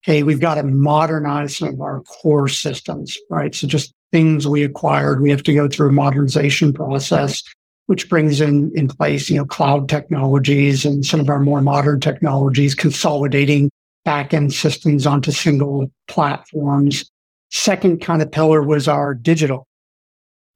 hey, 0.09 0.23
we've 0.23 0.41
got 0.41 0.55
to 0.55 0.63
modernize 0.63 1.59
some 1.59 1.69
of 1.69 1.83
our 1.83 2.01
core 2.01 2.49
systems, 2.49 3.19
right? 3.29 3.55
So 3.55 3.67
just 3.67 3.93
things 4.11 4.49
we 4.49 4.65
acquired, 4.65 5.21
we 5.21 5.29
have 5.29 5.43
to 5.43 5.53
go 5.53 5.69
through 5.69 5.91
a 5.91 5.93
modernization 5.93 6.73
process, 6.73 7.43
which 7.89 8.09
brings 8.09 8.41
in, 8.41 8.73
in 8.75 8.89
place, 8.89 9.29
you 9.29 9.37
know, 9.37 9.45
cloud 9.45 9.87
technologies 9.87 10.87
and 10.87 11.05
some 11.05 11.21
of 11.21 11.29
our 11.29 11.41
more 11.41 11.61
modern 11.61 12.01
technologies, 12.01 12.75
consolidating 12.75 13.69
backend 14.07 14.53
systems 14.53 15.07
onto 15.07 15.31
single 15.31 15.93
platforms. 16.07 17.05
Second 17.51 18.01
kind 18.01 18.23
of 18.23 18.33
pillar 18.33 18.63
was 18.63 18.89
our 18.89 19.13
digital. 19.13 19.67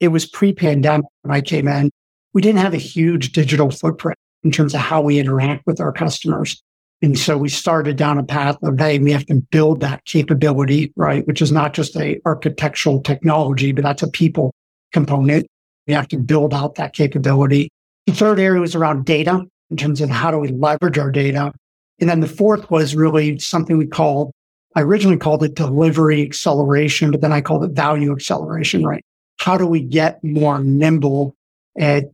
It 0.00 0.08
was 0.08 0.24
pre-pandemic 0.24 1.04
when 1.20 1.36
I 1.36 1.42
came 1.42 1.68
in. 1.68 1.90
We 2.32 2.40
didn't 2.40 2.60
have 2.60 2.72
a 2.72 2.78
huge 2.78 3.32
digital 3.32 3.70
footprint 3.70 4.16
in 4.44 4.50
terms 4.50 4.72
of 4.72 4.80
how 4.80 5.02
we 5.02 5.18
interact 5.18 5.66
with 5.66 5.78
our 5.78 5.92
customers. 5.92 6.62
And 7.02 7.18
so 7.18 7.36
we 7.36 7.48
started 7.48 7.96
down 7.96 8.18
a 8.18 8.22
path 8.22 8.56
of, 8.62 8.78
hey, 8.78 9.00
we 9.00 9.10
have 9.10 9.26
to 9.26 9.42
build 9.50 9.80
that 9.80 10.04
capability, 10.04 10.92
right? 10.94 11.26
Which 11.26 11.42
is 11.42 11.50
not 11.50 11.74
just 11.74 11.96
a 11.96 12.20
architectural 12.24 13.02
technology, 13.02 13.72
but 13.72 13.82
that's 13.82 14.04
a 14.04 14.10
people 14.10 14.54
component. 14.92 15.46
We 15.88 15.94
have 15.94 16.06
to 16.08 16.16
build 16.16 16.54
out 16.54 16.76
that 16.76 16.92
capability. 16.92 17.70
The 18.06 18.12
third 18.12 18.38
area 18.38 18.60
was 18.60 18.76
around 18.76 19.04
data 19.04 19.44
in 19.70 19.76
terms 19.76 20.00
of 20.00 20.10
how 20.10 20.30
do 20.30 20.38
we 20.38 20.48
leverage 20.48 20.96
our 20.96 21.10
data. 21.10 21.52
And 21.98 22.08
then 22.08 22.20
the 22.20 22.28
fourth 22.28 22.70
was 22.70 22.94
really 22.94 23.38
something 23.40 23.76
we 23.78 23.86
called, 23.86 24.30
I 24.76 24.82
originally 24.82 25.18
called 25.18 25.42
it 25.42 25.54
delivery 25.54 26.22
acceleration, 26.22 27.10
but 27.10 27.20
then 27.20 27.32
I 27.32 27.40
called 27.40 27.64
it 27.64 27.72
value 27.72 28.12
acceleration, 28.12 28.84
right? 28.84 29.04
How 29.38 29.58
do 29.58 29.66
we 29.66 29.80
get 29.80 30.22
more 30.22 30.60
nimble 30.60 31.34
at 31.76 32.04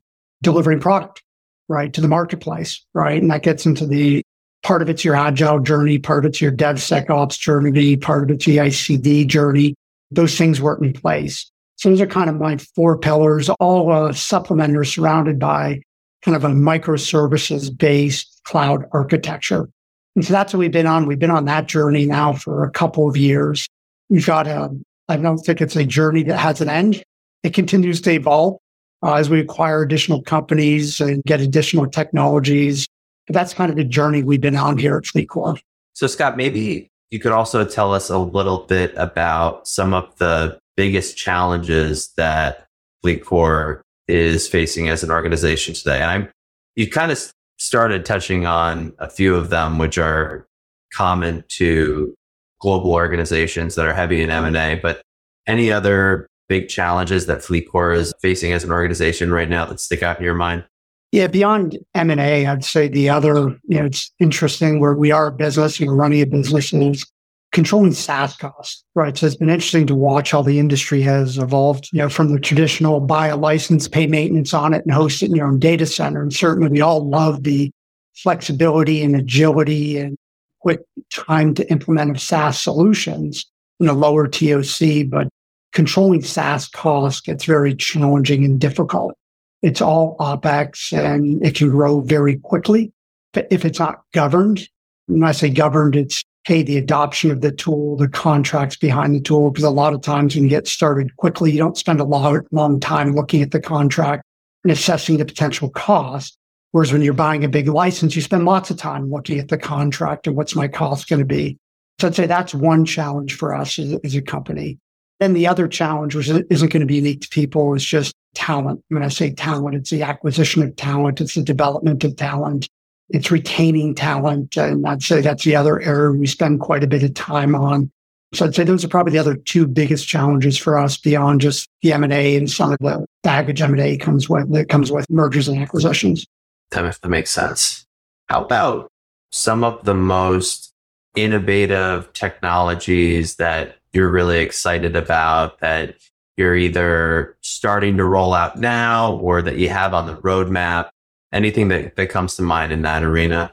delivering 0.42 0.80
product, 0.80 1.22
right, 1.68 1.92
to 1.92 2.00
the 2.00 2.08
marketplace, 2.08 2.84
right? 2.94 3.20
And 3.20 3.30
that 3.30 3.42
gets 3.42 3.66
into 3.66 3.86
the 3.86 4.22
part 4.62 4.82
of 4.82 4.88
it's 4.88 5.04
your 5.04 5.14
agile 5.14 5.60
journey, 5.60 5.98
part 5.98 6.24
of 6.24 6.28
it's 6.30 6.40
your 6.40 6.52
DevSecOps 6.52 7.38
journey, 7.38 7.96
part 7.96 8.24
of 8.24 8.30
it's 8.30 8.44
the 8.44 8.58
ICD 8.58 9.26
journey. 9.26 9.74
Those 10.10 10.36
things 10.36 10.60
weren't 10.60 10.84
in 10.84 10.92
place. 10.92 11.50
So 11.76 11.90
those 11.90 12.00
are 12.00 12.06
kind 12.06 12.28
of 12.28 12.36
my 12.36 12.56
four 12.56 12.98
pillars, 12.98 13.48
all 13.60 13.92
uh, 13.92 14.12
supplemented 14.12 14.76
or 14.76 14.84
surrounded 14.84 15.38
by 15.38 15.80
kind 16.22 16.36
of 16.36 16.44
a 16.44 16.48
microservices 16.48 17.76
based 17.76 18.40
cloud 18.44 18.84
architecture. 18.92 19.68
And 20.16 20.24
so 20.24 20.32
that's 20.32 20.52
what 20.52 20.58
we've 20.58 20.72
been 20.72 20.86
on. 20.86 21.06
We've 21.06 21.18
been 21.18 21.30
on 21.30 21.44
that 21.44 21.66
journey 21.66 22.06
now 22.06 22.32
for 22.32 22.64
a 22.64 22.70
couple 22.70 23.08
of 23.08 23.16
years. 23.16 23.68
We've 24.08 24.26
got 24.26 24.48
a, 24.48 24.70
I 25.08 25.16
don't 25.16 25.38
think 25.38 25.60
it's 25.60 25.76
a 25.76 25.84
journey 25.84 26.24
that 26.24 26.38
has 26.38 26.60
an 26.60 26.68
end. 26.68 27.02
It 27.44 27.54
continues 27.54 28.00
to 28.00 28.10
evolve 28.10 28.58
uh, 29.04 29.14
as 29.14 29.30
we 29.30 29.38
acquire 29.38 29.82
additional 29.82 30.22
companies 30.22 31.00
and 31.00 31.22
get 31.24 31.40
additional 31.40 31.86
technologies. 31.86 32.86
That's 33.28 33.54
kind 33.54 33.70
of 33.70 33.76
the 33.76 33.84
journey 33.84 34.22
we've 34.22 34.40
been 34.40 34.56
on 34.56 34.78
here 34.78 34.96
at 34.96 35.04
FleetCor. 35.04 35.60
So, 35.94 36.06
Scott, 36.06 36.36
maybe 36.36 36.90
you 37.10 37.18
could 37.18 37.32
also 37.32 37.64
tell 37.64 37.92
us 37.92 38.10
a 38.10 38.18
little 38.18 38.60
bit 38.60 38.94
about 38.96 39.66
some 39.66 39.94
of 39.94 40.16
the 40.18 40.58
biggest 40.76 41.16
challenges 41.16 42.12
that 42.16 42.66
FleetCor 43.04 43.80
is 44.06 44.48
facing 44.48 44.88
as 44.88 45.02
an 45.02 45.10
organization 45.10 45.74
today. 45.74 46.00
And 46.00 46.10
I'm, 46.10 46.28
you 46.76 46.88
kind 46.88 47.12
of 47.12 47.32
started 47.58 48.04
touching 48.04 48.46
on 48.46 48.92
a 48.98 49.10
few 49.10 49.34
of 49.34 49.50
them, 49.50 49.78
which 49.78 49.98
are 49.98 50.46
common 50.92 51.44
to 51.48 52.14
global 52.60 52.92
organizations 52.92 53.74
that 53.74 53.86
are 53.86 53.94
heavy 53.94 54.22
in 54.22 54.30
M&A, 54.30 54.76
but 54.76 55.02
any 55.46 55.70
other 55.70 56.26
big 56.48 56.68
challenges 56.68 57.26
that 57.26 57.38
FleetCor 57.38 57.94
is 57.96 58.14
facing 58.20 58.52
as 58.52 58.64
an 58.64 58.70
organization 58.70 59.32
right 59.32 59.48
now 59.48 59.66
that 59.66 59.80
stick 59.80 60.02
out 60.02 60.18
in 60.18 60.24
your 60.24 60.34
mind? 60.34 60.64
Yeah, 61.10 61.26
beyond 61.26 61.78
M 61.94 62.10
and 62.10 62.20
A, 62.20 62.46
I'd 62.46 62.64
say 62.64 62.88
the 62.88 63.08
other, 63.08 63.56
you 63.64 63.78
know, 63.78 63.86
it's 63.86 64.12
interesting 64.18 64.78
where 64.78 64.94
we 64.94 65.10
are 65.10 65.28
a 65.28 65.32
business, 65.32 65.80
you 65.80 65.86
know, 65.86 65.92
running 65.92 66.20
a 66.20 66.26
business 66.26 66.72
is 66.72 67.06
controlling 67.52 67.92
SaaS 67.92 68.36
costs, 68.36 68.84
right? 68.94 69.16
So 69.16 69.26
it's 69.26 69.36
been 69.36 69.48
interesting 69.48 69.86
to 69.86 69.94
watch 69.94 70.32
how 70.32 70.42
the 70.42 70.58
industry 70.58 71.00
has 71.02 71.38
evolved, 71.38 71.88
you 71.92 71.98
know, 72.00 72.10
from 72.10 72.32
the 72.32 72.38
traditional 72.38 73.00
buy 73.00 73.28
a 73.28 73.36
license, 73.36 73.88
pay 73.88 74.06
maintenance 74.06 74.52
on 74.52 74.74
it 74.74 74.84
and 74.84 74.92
host 74.92 75.22
it 75.22 75.30
in 75.30 75.36
your 75.36 75.46
own 75.46 75.58
data 75.58 75.86
center. 75.86 76.20
And 76.20 76.32
certainly 76.32 76.68
we 76.68 76.82
all 76.82 77.08
love 77.08 77.44
the 77.44 77.70
flexibility 78.14 79.02
and 79.02 79.16
agility 79.16 79.96
and 79.96 80.16
quick 80.60 80.80
time 81.10 81.54
to 81.54 81.70
implement 81.70 82.10
of 82.10 82.20
SaaS 82.20 82.60
solutions 82.60 83.46
in 83.80 83.88
a 83.88 83.94
lower 83.94 84.28
TOC, 84.28 85.08
but 85.08 85.28
controlling 85.72 86.22
SaaS 86.22 86.68
costs 86.68 87.22
gets 87.22 87.44
very 87.44 87.74
challenging 87.74 88.44
and 88.44 88.60
difficult. 88.60 89.14
It's 89.62 89.80
all 89.80 90.16
OPEX 90.18 90.92
and 90.92 91.44
it 91.44 91.56
can 91.56 91.70
grow 91.70 92.00
very 92.00 92.36
quickly. 92.36 92.92
But 93.32 93.48
if 93.50 93.64
it's 93.64 93.78
not 93.78 94.02
governed, 94.12 94.68
when 95.06 95.24
I 95.24 95.32
say 95.32 95.50
governed, 95.50 95.96
it's 95.96 96.22
hey, 96.44 96.62
the 96.62 96.78
adoption 96.78 97.30
of 97.30 97.42
the 97.42 97.52
tool, 97.52 97.94
the 97.96 98.08
contracts 98.08 98.74
behind 98.74 99.14
the 99.14 99.20
tool, 99.20 99.50
because 99.50 99.64
a 99.64 99.70
lot 99.70 99.92
of 99.92 100.00
times 100.00 100.34
when 100.34 100.44
you 100.44 100.50
get 100.50 100.66
started 100.66 101.14
quickly, 101.16 101.52
you 101.52 101.58
don't 101.58 101.76
spend 101.76 102.00
a 102.00 102.04
long, 102.04 102.40
long 102.52 102.80
time 102.80 103.14
looking 103.14 103.42
at 103.42 103.50
the 103.50 103.60
contract 103.60 104.22
and 104.64 104.72
assessing 104.72 105.18
the 105.18 105.26
potential 105.26 105.68
cost. 105.68 106.38
Whereas 106.70 106.90
when 106.90 107.02
you're 107.02 107.12
buying 107.12 107.44
a 107.44 107.48
big 107.48 107.68
license, 107.68 108.16
you 108.16 108.22
spend 108.22 108.46
lots 108.46 108.70
of 108.70 108.78
time 108.78 109.10
looking 109.10 109.38
at 109.38 109.48
the 109.48 109.58
contract 109.58 110.26
and 110.26 110.36
what's 110.36 110.54
my 110.54 110.68
cost 110.68 111.08
going 111.08 111.20
to 111.20 111.26
be. 111.26 111.58
So 112.00 112.08
I'd 112.08 112.14
say 112.14 112.26
that's 112.26 112.54
one 112.54 112.86
challenge 112.86 113.34
for 113.34 113.54
us 113.54 113.78
as, 113.78 113.98
as 114.02 114.14
a 114.14 114.22
company. 114.22 114.78
Then 115.20 115.34
the 115.34 115.48
other 115.48 115.68
challenge, 115.68 116.14
which 116.14 116.28
isn't 116.28 116.72
going 116.72 116.80
to 116.80 116.86
be 116.86 116.96
unique 116.96 117.20
to 117.22 117.28
people, 117.28 117.74
is 117.74 117.84
just 117.84 118.14
talent. 118.34 118.82
When 118.88 119.02
I 119.02 119.08
say 119.08 119.30
talent, 119.30 119.76
it's 119.76 119.90
the 119.90 120.02
acquisition 120.02 120.62
of 120.62 120.76
talent, 120.76 121.20
it's 121.20 121.34
the 121.34 121.42
development 121.42 122.04
of 122.04 122.16
talent, 122.16 122.68
it's 123.10 123.30
retaining 123.30 123.94
talent. 123.94 124.56
And 124.56 124.86
I'd 124.86 125.02
say 125.02 125.20
that's 125.20 125.44
the 125.44 125.56
other 125.56 125.80
area 125.80 126.12
we 126.12 126.26
spend 126.26 126.60
quite 126.60 126.84
a 126.84 126.88
bit 126.88 127.02
of 127.02 127.14
time 127.14 127.54
on. 127.54 127.90
So 128.34 128.44
I'd 128.44 128.54
say 128.54 128.64
those 128.64 128.84
are 128.84 128.88
probably 128.88 129.12
the 129.12 129.18
other 129.18 129.36
two 129.36 129.66
biggest 129.66 130.06
challenges 130.06 130.58
for 130.58 130.78
us 130.78 130.98
beyond 130.98 131.40
just 131.40 131.68
the 131.82 131.94
M&A 131.94 132.36
and 132.36 132.50
some 132.50 132.72
of 132.72 132.78
the 132.80 133.06
baggage 133.22 133.62
M&A 133.62 133.96
comes 133.96 134.28
with 134.28 134.52
that 134.52 134.68
comes 134.68 134.92
with 134.92 135.08
mergers 135.08 135.48
and 135.48 135.58
acquisitions. 135.60 136.26
If 136.70 137.00
that 137.00 137.08
makes 137.08 137.30
sense. 137.30 137.86
How 138.28 138.44
about 138.44 138.90
some 139.30 139.64
of 139.64 139.84
the 139.84 139.94
most 139.94 140.74
innovative 141.16 142.12
technologies 142.12 143.36
that 143.36 143.76
you're 143.92 144.10
really 144.10 144.40
excited 144.40 144.94
about 144.94 145.60
that 145.60 145.96
you're 146.38 146.56
either 146.56 147.36
starting 147.42 147.96
to 147.96 148.04
roll 148.04 148.32
out 148.32 148.58
now 148.58 149.16
or 149.16 149.42
that 149.42 149.56
you 149.56 149.68
have 149.68 149.92
on 149.92 150.06
the 150.06 150.16
roadmap? 150.16 150.90
Anything 151.32 151.68
that, 151.68 151.96
that 151.96 152.08
comes 152.08 152.36
to 152.36 152.42
mind 152.42 152.72
in 152.72 152.82
that 152.82 153.02
arena? 153.02 153.52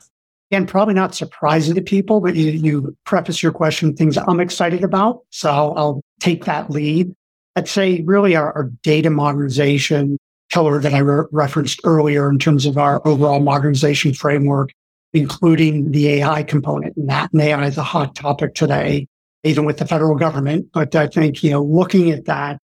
And 0.51 0.67
probably 0.67 0.93
not 0.93 1.15
surprising 1.15 1.75
to 1.75 1.81
people, 1.81 2.21
but 2.21 2.35
you, 2.35 2.51
you 2.51 2.97
preface 3.03 3.43
your 3.43 3.51
question 3.51 3.95
things 3.95 4.17
I'm 4.17 4.39
excited 4.39 4.83
about. 4.83 5.21
So 5.31 5.49
I'll, 5.51 6.01
take 6.21 6.45
that 6.45 6.71
lead. 6.71 7.13
I'd 7.57 7.67
say 7.67 8.01
really 8.03 8.37
our, 8.37 8.53
our 8.53 8.71
data 8.83 9.09
modernization 9.09 10.17
pillar 10.49 10.79
that 10.79 10.93
I 10.93 10.99
re- 10.99 11.25
referenced 11.29 11.81
earlier 11.83 12.29
in 12.29 12.39
terms 12.39 12.65
of 12.65 12.77
our 12.77 13.05
overall 13.05 13.41
modernization 13.41 14.13
framework, 14.13 14.71
including 15.11 15.91
the 15.91 16.07
AI 16.07 16.43
component. 16.43 16.95
And 16.95 17.09
that 17.09 17.33
and 17.33 17.41
AI 17.41 17.65
is 17.65 17.77
a 17.77 17.83
hot 17.83 18.15
topic 18.15 18.55
today 18.55 19.07
even 19.45 19.63
with 19.63 19.77
the 19.77 19.85
federal 19.85 20.15
government. 20.15 20.67
But 20.73 20.95
I 20.95 21.07
think, 21.07 21.43
you 21.43 21.51
know, 21.51 21.63
looking 21.63 22.11
at 22.11 22.25
that, 22.25 22.59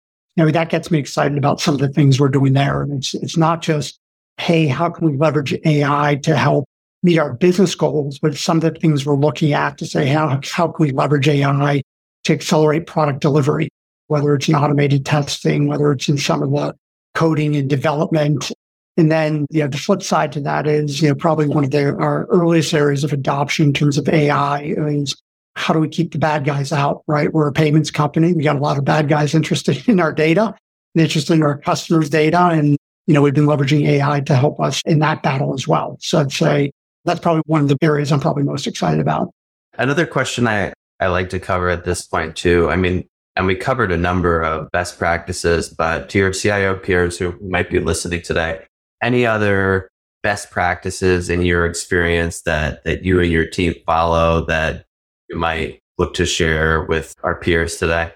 know, 0.45 0.51
that 0.51 0.71
gets 0.71 0.91
me 0.91 0.99
excited 0.99 1.37
about 1.37 1.61
some 1.61 1.75
of 1.75 1.81
the 1.81 1.89
things 1.89 2.21
we're 2.21 2.29
doing 2.29 2.53
there. 2.53 2.83
And 2.83 2.93
it's, 2.93 3.15
it's 3.15 3.37
not 3.37 3.63
just, 3.63 3.99
hey, 4.39 4.67
how 4.67 4.91
can 4.91 5.11
we 5.11 5.17
leverage 5.17 5.55
AI 5.65 6.17
to 6.23 6.37
help 6.37 6.65
meet 7.03 7.19
our 7.19 7.33
business 7.35 7.75
goals, 7.75 8.19
but 8.19 8.37
some 8.37 8.59
of 8.59 8.63
the 8.63 8.71
things 8.79 9.07
we're 9.07 9.17
looking 9.17 9.53
at 9.53 9.79
to 9.79 9.87
say, 9.87 10.07
how, 10.07 10.41
how 10.45 10.69
can 10.69 10.87
we 10.87 10.93
leverage 10.93 11.29
AI 11.29 11.83
to 12.25 12.33
accelerate 12.33 12.87
product 12.87 13.21
delivery, 13.21 13.69
whether 14.09 14.35
it's 14.35 14.49
in 14.49 14.55
automated 14.55 15.07
testing, 15.07 15.67
whether 15.67 15.93
it's 15.93 16.09
in 16.09 16.19
some 16.19 16.43
of 16.43 16.51
the 16.51 16.75
coding 17.15 17.57
and 17.57 17.71
development. 17.71 18.53
And 18.97 19.11
then, 19.11 19.47
you 19.51 19.61
know, 19.61 19.69
the 19.69 19.79
flip 19.79 20.03
side 20.03 20.33
to 20.33 20.41
that 20.41 20.67
is, 20.67 21.01
you 21.01 21.09
know, 21.09 21.15
probably 21.15 21.47
one 21.47 21.65
of 21.65 21.71
the, 21.71 21.95
our 21.97 22.27
earliest 22.27 22.75
areas 22.75 23.05
of 23.05 23.13
adoption 23.13 23.67
in 23.67 23.73
terms 23.73 23.97
of 23.97 24.09
AI 24.09 24.63
is 24.63 25.17
how 25.59 25.75
do 25.75 25.81
we 25.81 25.89
keep 25.89 26.13
the 26.13 26.19
bad 26.19 26.45
guys 26.45 26.73
out, 26.73 27.03
right? 27.09 27.33
We're 27.33 27.49
a 27.49 27.53
payments 27.53 27.91
company. 27.91 28.33
We 28.33 28.45
got 28.45 28.55
a 28.55 28.61
lot 28.61 28.79
of 28.79 28.85
bad 28.85 29.09
guys 29.09 29.35
interested 29.41 29.89
in 29.89 29.99
our 29.99 30.13
data 30.13 30.55
and 30.95 31.03
interested 31.03 31.35
in 31.35 31.43
our 31.43 31.59
customers' 31.59 32.09
data. 32.09 32.39
And, 32.53 32.79
you 33.07 33.15
know, 33.15 33.23
we've 33.23 33.35
been 33.35 33.47
leveraging 33.47 33.87
AI 33.87 34.21
to 34.21 34.37
help 34.37 34.61
us 34.61 34.81
in 34.87 35.01
that 35.01 35.23
battle 35.23 35.55
as 35.55 35.67
well. 35.67 35.97
So 36.01 36.21
I'd 36.21 36.33
say 36.33 36.71
that's 37.05 37.21
probably 37.21 37.43
one 37.47 37.63
of 37.63 37.69
the 37.69 37.77
areas 37.83 38.13
I'm 38.13 38.21
probably 38.21 38.45
most 38.45 38.67
excited 38.67 39.01
about. 39.01 39.31
Another 39.77 40.07
question 40.07 40.47
I, 40.47 40.73
I 41.01 41.09
like 41.09 41.29
to 41.31 41.41
cover 41.41 41.69
at 41.69 41.85
this 41.85 42.07
point 42.07 42.37
too. 42.37 42.71
I 42.71 42.77
mean, 42.77 43.09
and 43.35 43.47
we 43.47 43.57
covered 43.57 43.91
a 43.91 43.97
number 43.97 44.43
of 44.43 44.71
best 44.71 44.99
practices, 44.99 45.69
but 45.69 46.09
to 46.11 46.19
your 46.19 46.33
CIO 46.33 46.77
peers 46.77 47.19
who 47.19 47.37
might 47.41 47.71
be 47.71 47.81
listening 47.81 48.23
today, 48.23 48.65
any 49.03 49.27
other 49.27 49.89
best 50.23 50.51
practices 50.51 51.31
in 51.31 51.43
your 51.43 51.67
experience 51.67 52.43
that, 52.43 52.85
that 52.85 53.05
you 53.05 53.21
and 53.21 53.31
your 53.31 53.47
team 53.47 53.75
follow 53.87 54.45
that 54.47 54.85
you 55.29 55.37
might 55.37 55.81
look 55.99 56.15
to 56.15 56.27
share 56.27 56.85
with 56.85 57.15
our 57.23 57.35
peers 57.35 57.77
today? 57.77 58.13